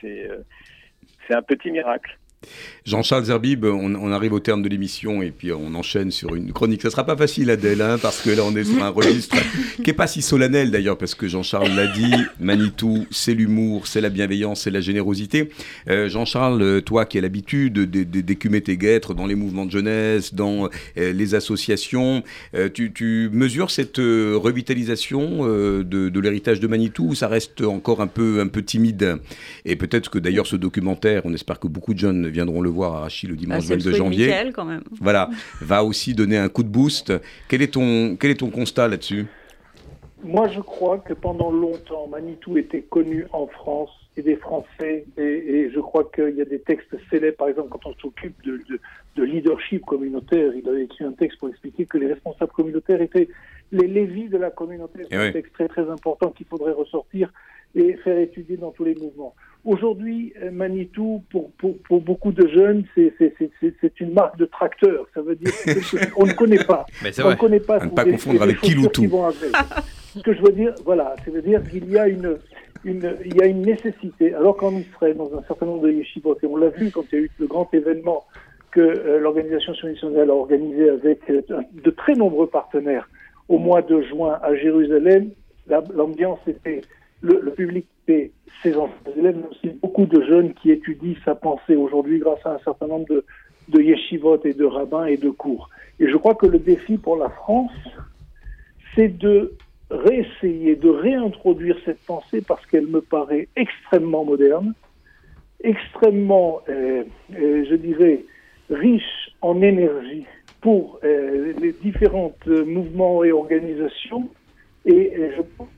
[0.00, 0.38] C'est euh,
[1.30, 2.16] un petit miracle.
[2.84, 6.82] Jean-Charles Zerbib, on, arrive au terme de l'émission et puis on enchaîne sur une chronique.
[6.82, 9.36] Ça sera pas facile, Adèle, hein, parce que là, on est sur un registre
[9.82, 14.00] qui est pas si solennel d'ailleurs, parce que Jean-Charles l'a dit, Manitou, c'est l'humour, c'est
[14.00, 15.50] la bienveillance, c'est la générosité.
[15.88, 20.68] Euh, Jean-Charles, toi qui as l'habitude d'écumer tes guêtres dans les mouvements de jeunesse, dans
[20.96, 22.22] euh, les associations,
[22.54, 28.06] euh, tu, mesures cette revitalisation de, de l'héritage de Manitou ou ça reste encore un
[28.06, 29.18] peu, un peu timide?
[29.64, 32.94] Et peut-être que d'ailleurs ce documentaire, on espère que beaucoup de jeunes viendront le voir
[32.94, 34.26] à Rachid le dimanche ah, 22 janvier.
[34.26, 34.82] Michael, quand même.
[35.00, 37.12] Voilà, va aussi donner un coup de boost.
[37.48, 39.26] Quel est ton, quel est ton constat là-dessus?
[40.24, 45.04] Moi, je crois que pendant longtemps, Manitou était connu en France et des Français.
[45.18, 48.34] Et, et je crois qu'il y a des textes célèbres, par exemple, quand on s'occupe
[48.44, 48.80] de, de,
[49.16, 53.28] de, leadership communautaire, il avait écrit un texte pour expliquer que les responsables communautaires étaient
[53.72, 55.00] les lévis de la communauté.
[55.10, 55.32] C'est un oui.
[55.32, 57.30] texte très, très important qu'il faudrait ressortir
[57.74, 59.34] et faire étudier dans tous les mouvements.
[59.64, 65.06] Aujourd'hui, Manitou, pour, pour, pour, beaucoup de jeunes, c'est une marque de tracteur.
[65.12, 65.52] Ça veut dire
[66.14, 66.86] qu'on ne connaît pas.
[67.24, 67.84] on ne connaît pas.
[67.84, 69.08] ne pas confondre avec Kiloutou.
[70.16, 72.38] Ce que je veux dire, voilà, ça veut dire qu'il y a une,
[72.84, 74.32] une, il y a une nécessité.
[74.34, 77.18] Alors qu'en Israël, dans un certain nombre de yeshivot, et on l'a vu quand il
[77.18, 78.24] y a eu le grand événement
[78.70, 81.42] que euh, l'organisation sioniste a organisé avec euh,
[81.72, 83.08] de très nombreux partenaires
[83.48, 85.30] au mois de juin à Jérusalem,
[85.94, 86.82] l'ambiance était
[87.22, 88.30] le, public et
[88.62, 88.74] ses
[89.16, 92.86] élèves, mais aussi beaucoup de jeunes qui étudient sa pensée aujourd'hui grâce à un certain
[92.86, 93.24] nombre de,
[93.68, 95.68] de yeshivot et de rabbins et de cours.
[95.98, 97.72] Et je crois que le défi pour la France,
[98.94, 99.54] c'est de
[99.90, 104.74] réessayer de réintroduire cette pensée parce qu'elle me paraît extrêmement moderne,
[105.62, 107.04] extrêmement, euh,
[107.34, 108.24] euh, je dirais,
[108.68, 110.26] riche en énergie
[110.60, 114.28] pour euh, les différents mouvements et organisations.
[114.84, 115.68] Et je pense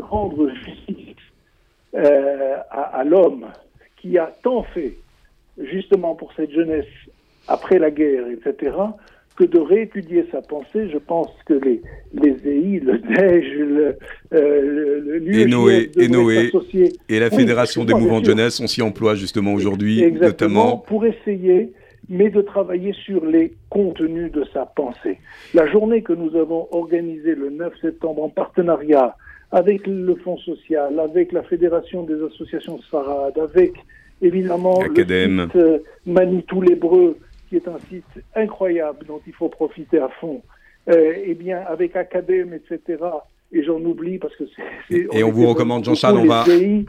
[0.00, 1.16] rendre justice
[1.94, 3.46] euh, à, à l'homme
[3.96, 4.94] qui a tant fait
[5.58, 6.86] justement pour cette jeunesse
[7.48, 8.72] après la guerre, etc.,
[9.36, 10.90] que de réétudier sa pensée.
[10.90, 11.80] Je pense que les,
[12.12, 13.98] les EI, le DEJ, le,
[14.34, 16.50] euh, le, et Noé, et, Noé
[17.08, 20.78] et la Fédération oui, des mouvements de jeunesse, on s'y emploie justement aujourd'hui, notamment.
[20.78, 21.72] Pour essayer
[22.08, 25.18] mais de travailler sur les contenus de sa pensée.
[25.54, 29.16] La journée que nous avons organisée le 9 septembre en partenariat
[29.52, 33.72] avec le Fonds social, avec la Fédération des associations Sarad, avec
[34.22, 35.36] évidemment Acadème.
[35.36, 37.16] le site euh, Manitou l'Hébreu,
[37.48, 40.42] qui est un site incroyable dont il faut profiter à fond,
[40.88, 43.02] euh, et bien avec Acadème, etc.
[43.52, 44.44] Et j'en oublie parce que
[44.88, 45.08] c'est.
[45.12, 46.44] Et on, on vous recommande, Jean-Charles, on va.
[46.44, 46.86] Pays,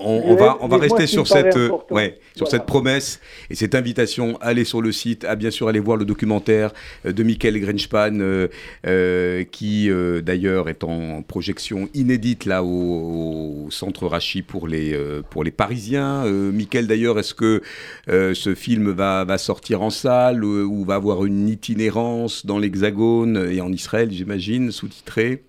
[0.00, 2.50] on, on va, on rester sur cette, euh, important, ouais, sur voilà.
[2.58, 3.20] cette promesse
[3.50, 4.38] et cette invitation.
[4.40, 6.72] Allez sur le site, à bien sûr aller voir le documentaire
[7.06, 8.48] euh, de Michael Grenspan, euh,
[8.86, 9.90] euh, qui
[10.22, 14.96] d'ailleurs est en projection inédite là au, au centre Rachi pour les
[15.30, 16.24] pour les Parisiens.
[16.26, 17.62] Michael d'ailleurs, est-ce que
[18.06, 23.60] ce film va, va sortir en salle ou va avoir une itinérance dans l'Hexagone et
[23.60, 25.42] en Israël, j'imagine, sous-titré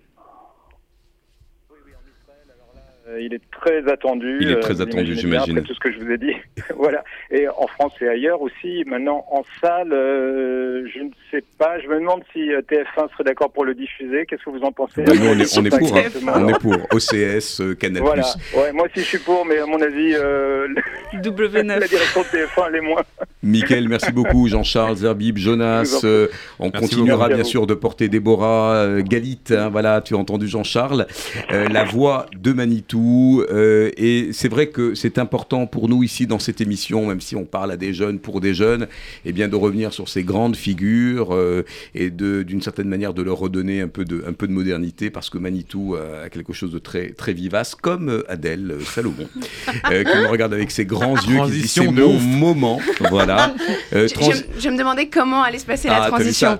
[2.98, 4.37] Euh, il est très attendu.
[4.41, 5.57] Il est euh, très attendu, j'imagine.
[5.57, 6.33] Après tout ce que je vous ai dit.
[6.77, 7.03] voilà.
[7.31, 8.83] Et en France et ailleurs aussi.
[8.85, 11.79] Maintenant, en salle, euh, je ne sais pas.
[11.79, 14.25] Je me demande si euh, TF1 serait d'accord pour le diffuser.
[14.25, 15.03] Qu'est-ce que vous en pensez?
[15.03, 16.03] Bah, nous, on est, on est pour, hein.
[16.35, 18.03] On est pour OCS, euh, Canal+.
[18.03, 18.25] Voilà.
[18.55, 20.67] Ouais, moi aussi, je suis pour, mais à mon avis, euh,
[21.13, 21.65] W9.
[21.79, 23.01] la direction de TF1, elle est moins.
[23.41, 24.47] Mickaël, merci beaucoup.
[24.47, 26.01] Jean-Charles, Zerbib, Jonas.
[26.03, 26.27] euh,
[26.59, 29.39] on Merci continuera bien sûr de porter Déborah, euh, Galit.
[29.51, 31.07] hein, voilà, tu as entendu Jean-Charles.
[31.51, 32.98] Euh, la voix de Manitou.
[33.49, 37.35] Euh, et c'est vrai que c'est important pour nous ici dans cette émission, même si
[37.35, 38.87] on parle à des jeunes pour des jeunes,
[39.25, 41.63] et bien de revenir sur ces grandes figures euh,
[41.95, 45.09] et de d'une certaine manière de leur redonner un peu de un peu de modernité
[45.09, 49.27] parce que Manitou a quelque chose de très très vivace, comme euh, Adèle Salomon,
[49.91, 52.79] euh, qui me regarde avec ses grands yeux, qui dit c'est Transition mon moment.
[53.09, 53.53] Voilà.
[53.93, 56.57] Euh, Je, trans- je- je me demandais comment allait se passer Ah, la vu transition.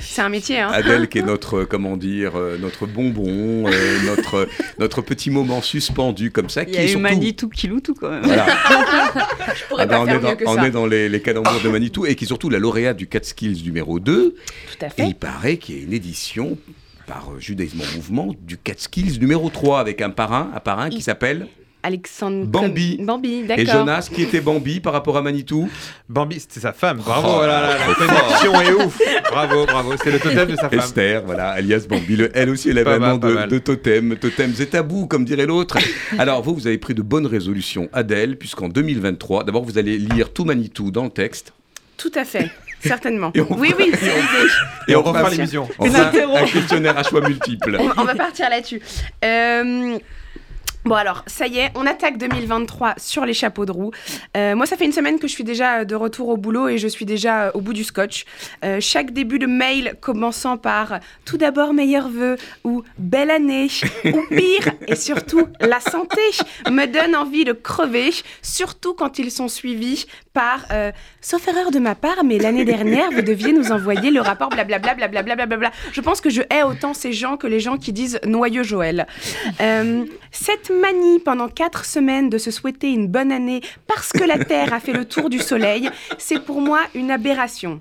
[0.00, 0.58] C'est un métier.
[0.60, 0.70] Hein.
[0.72, 4.48] Adèle qui est notre, comment dire, notre bonbon, euh, notre,
[4.78, 6.62] notre petit moment suspendu comme ça.
[6.62, 6.96] Il qui y a est eu.
[6.96, 8.22] Manitou Kiloutou quand même.
[8.24, 8.46] Voilà.
[9.54, 10.66] Je pourrais Ah ben, pas on, faire est dans, mieux que on ça.
[10.66, 13.62] est dans les, les calembours de Manitou et qui est surtout la lauréate du Catskills
[13.64, 14.34] numéro 2.
[14.34, 15.08] Tout à Et fait.
[15.08, 16.58] il paraît qu'il y a une édition
[17.06, 21.00] par euh, Judaïsme en Mouvement du Catskills numéro 3 avec un parrain, un parrain qui
[21.02, 21.46] s'appelle
[21.86, 22.98] Alexandre Bambi.
[23.00, 23.66] Bambi, et d'accord.
[23.74, 25.68] Jonas qui était Bambi par rapport à Manitou.
[26.08, 26.96] Bambi, c'était sa femme.
[26.98, 28.98] Bravo, Oh, voilà, la, la trop connexion est ouf.
[29.30, 29.92] Bravo, bravo.
[30.02, 30.78] C'est le totem de sa femme.
[30.80, 32.16] Esther, voilà, alias Bambi.
[32.16, 34.16] Le- elle aussi, elle avait Pas un mal, nom pas de, de totem.
[34.16, 35.78] Totem, c'est tabou, comme dirait l'autre.
[36.18, 40.32] Alors, vous, vous avez pris de bonnes résolutions, Adèle, puisqu'en 2023, d'abord, vous allez lire
[40.32, 41.52] tout Manitou dans le texte.
[41.96, 42.50] Tout à fait.
[42.80, 43.30] Certainement.
[43.34, 44.50] Et on Oui, va- oui, c'est l'idée.
[44.88, 45.68] Et on fera- refera l'émission.
[45.78, 46.12] On un,
[46.42, 47.76] un questionnaire à choix multiples.
[47.80, 48.80] on, on va partir là-dessus.
[49.24, 49.98] Euh,
[50.86, 53.90] Bon alors, ça y est, on attaque 2023 sur les chapeaux de roue.
[54.36, 56.78] Euh, moi, ça fait une semaine que je suis déjà de retour au boulot et
[56.78, 58.24] je suis déjà euh, au bout du scotch.
[58.64, 63.66] Euh, chaque début de mail commençant par «tout d'abord meilleurs vœux» ou «belle année»
[64.04, 66.20] ou pire et surtout «la santé»
[66.70, 68.10] me donne envie de crever,
[68.40, 70.06] surtout quand ils sont suivis
[70.36, 74.20] par euh, Sauf erreur de ma part, mais l'année dernière, vous deviez nous envoyer le
[74.20, 75.72] rapport blablabla.
[75.92, 79.06] Je pense que je hais autant ces gens que les gens qui disent noyeux Joël.
[79.62, 84.44] Euh, cette manie pendant quatre semaines de se souhaiter une bonne année parce que la
[84.44, 87.78] Terre a fait le tour du Soleil, c'est pour moi une aberration.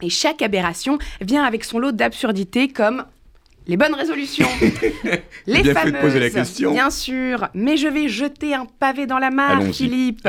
[0.00, 3.04] Et chaque aberration vient avec son lot d'absurdités comme
[3.66, 4.48] les bonnes résolutions,
[5.46, 6.72] les Bien fait de fameuses, poser la question.
[6.72, 9.62] bien sûr, mais je vais jeter un pavé dans la mare.
[9.72, 10.20] Philippe.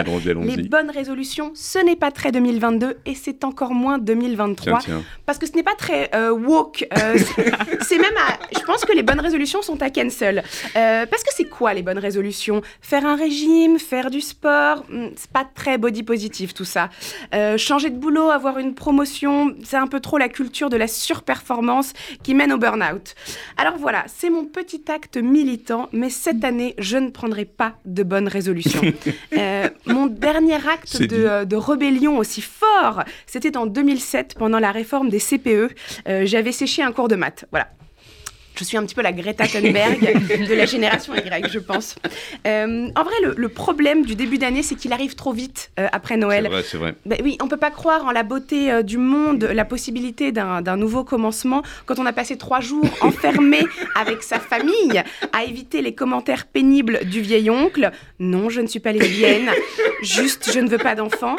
[0.43, 5.03] Les bonnes résolutions, ce n'est pas très 2022 et c'est encore moins 2023 Tiens, tiens.
[5.25, 6.85] parce que ce n'est pas très euh, woke.
[6.97, 7.51] euh, c'est-
[7.83, 8.37] c'est même à.
[8.57, 10.43] Je pense que les bonnes résolutions sont à cancel.
[10.75, 12.61] Euh, parce que c'est quoi les bonnes résolutions?
[12.81, 16.89] Faire un régime, faire du sport, hmm, c'est pas très body positif tout ça.
[17.33, 20.87] Euh, changer de boulot, avoir une promotion, c'est un peu trop la culture de la
[20.87, 23.15] surperformance qui mène au burn-out.
[23.57, 28.03] Alors voilà, c'est mon petit acte militant, mais cette année, je ne prendrai pas de
[28.03, 28.81] bonnes résolutions.
[29.37, 34.71] Euh, mon dernier acte de, euh, de rébellion aussi fort, c'était en 2007 pendant la
[34.71, 35.73] réforme des CPE.
[36.07, 37.45] Euh, J'avais séché un cours de maths.
[37.51, 37.69] Voilà.
[38.55, 39.99] Je suis un petit peu la Greta Thunberg
[40.47, 41.95] de la génération Y, je pense.
[42.47, 45.87] Euh, en vrai, le, le problème du début d'année, c'est qu'il arrive trop vite euh,
[45.91, 46.47] après C'est Noël.
[46.47, 46.93] vrai, c'est vrai.
[47.05, 50.61] Ben oui, on peut pas croire en la beauté euh, du monde, la possibilité d'un
[50.61, 53.61] d'un nouveau commencement quand on a passé trois jours enfermé
[53.95, 55.01] avec sa famille
[55.33, 57.91] à éviter les commentaires pénibles du vieil oncle.
[58.19, 59.49] Non, je ne suis pas lesbienne.
[60.01, 61.35] Juste, je ne veux pas d'enfant.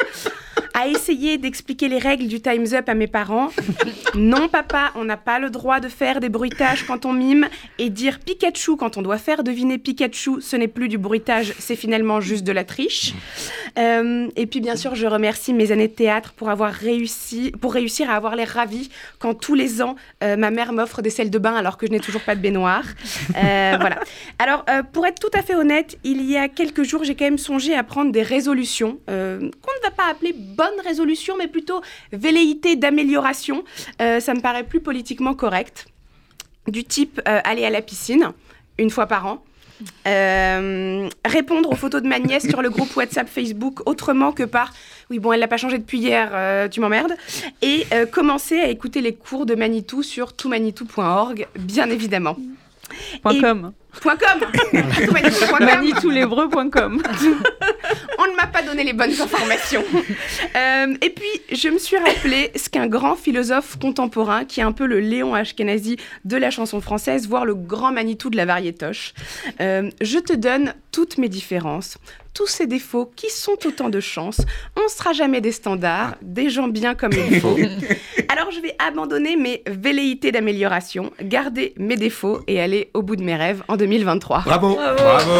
[0.77, 3.49] À essayer d'expliquer les règles du Time's Up à mes parents.
[4.15, 7.49] Non, papa, on n'a pas le droit de faire des bruitages quand on mime.
[7.79, 11.75] Et dire Pikachu quand on doit faire deviner Pikachu, ce n'est plus du bruitage, c'est
[11.75, 13.13] finalement juste de la triche.
[13.77, 17.73] Euh, et puis bien sûr, je remercie mes années de théâtre pour avoir réussi, pour
[17.73, 21.29] réussir à avoir l'air ravie quand tous les ans euh, ma mère m'offre des selles
[21.29, 22.85] de bain alors que je n'ai toujours pas de baignoire.
[23.35, 23.99] Euh, voilà.
[24.39, 24.63] Alors
[24.93, 27.75] pour être tout à fait honnête, il y a quelques jours, j'ai quand même songé
[27.75, 33.63] à prendre des résolutions qu'on ne va pas appeler bonnes résolutions, mais plutôt velléités d'amélioration.
[34.01, 35.87] Euh, ça me paraît plus politiquement correct.
[36.67, 38.31] Du type euh, aller à la piscine
[38.77, 39.43] une fois par an.
[40.07, 44.71] Euh, répondre aux photos de ma nièce sur le groupe WhatsApp Facebook autrement que par
[45.09, 47.11] oui bon elle l'a pas changé depuis hier euh, tu m'emmerdes
[47.61, 52.37] et euh, commencer à écouter les cours de Manitou sur toutmanitou.org bien évidemment
[53.21, 53.73] Point Et- .com.
[54.01, 54.45] Point .com.
[55.59, 57.01] Manitoulébreu.com.
[58.19, 59.83] On ne m'a pas donné les bonnes informations.
[60.55, 64.71] Euh, et puis, je me suis rappelé ce qu'un grand philosophe contemporain, qui est un
[64.71, 69.13] peu le Léon Ashkenazi de la chanson française, voire le grand Manitou de la variétoche.
[69.61, 71.97] Euh, je te donne toutes mes différences,
[72.33, 74.41] tous ces défauts qui sont autant de chances.
[74.75, 77.57] On ne sera jamais des standards, des gens bien comme il faut.
[78.45, 83.23] Alors je vais abandonner mes velléités d'amélioration, garder mes défauts et aller au bout de
[83.23, 84.43] mes rêves en 2023.
[84.45, 84.75] Bravo.
[84.75, 85.31] Bravo.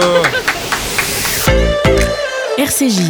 [2.57, 3.01] RCJ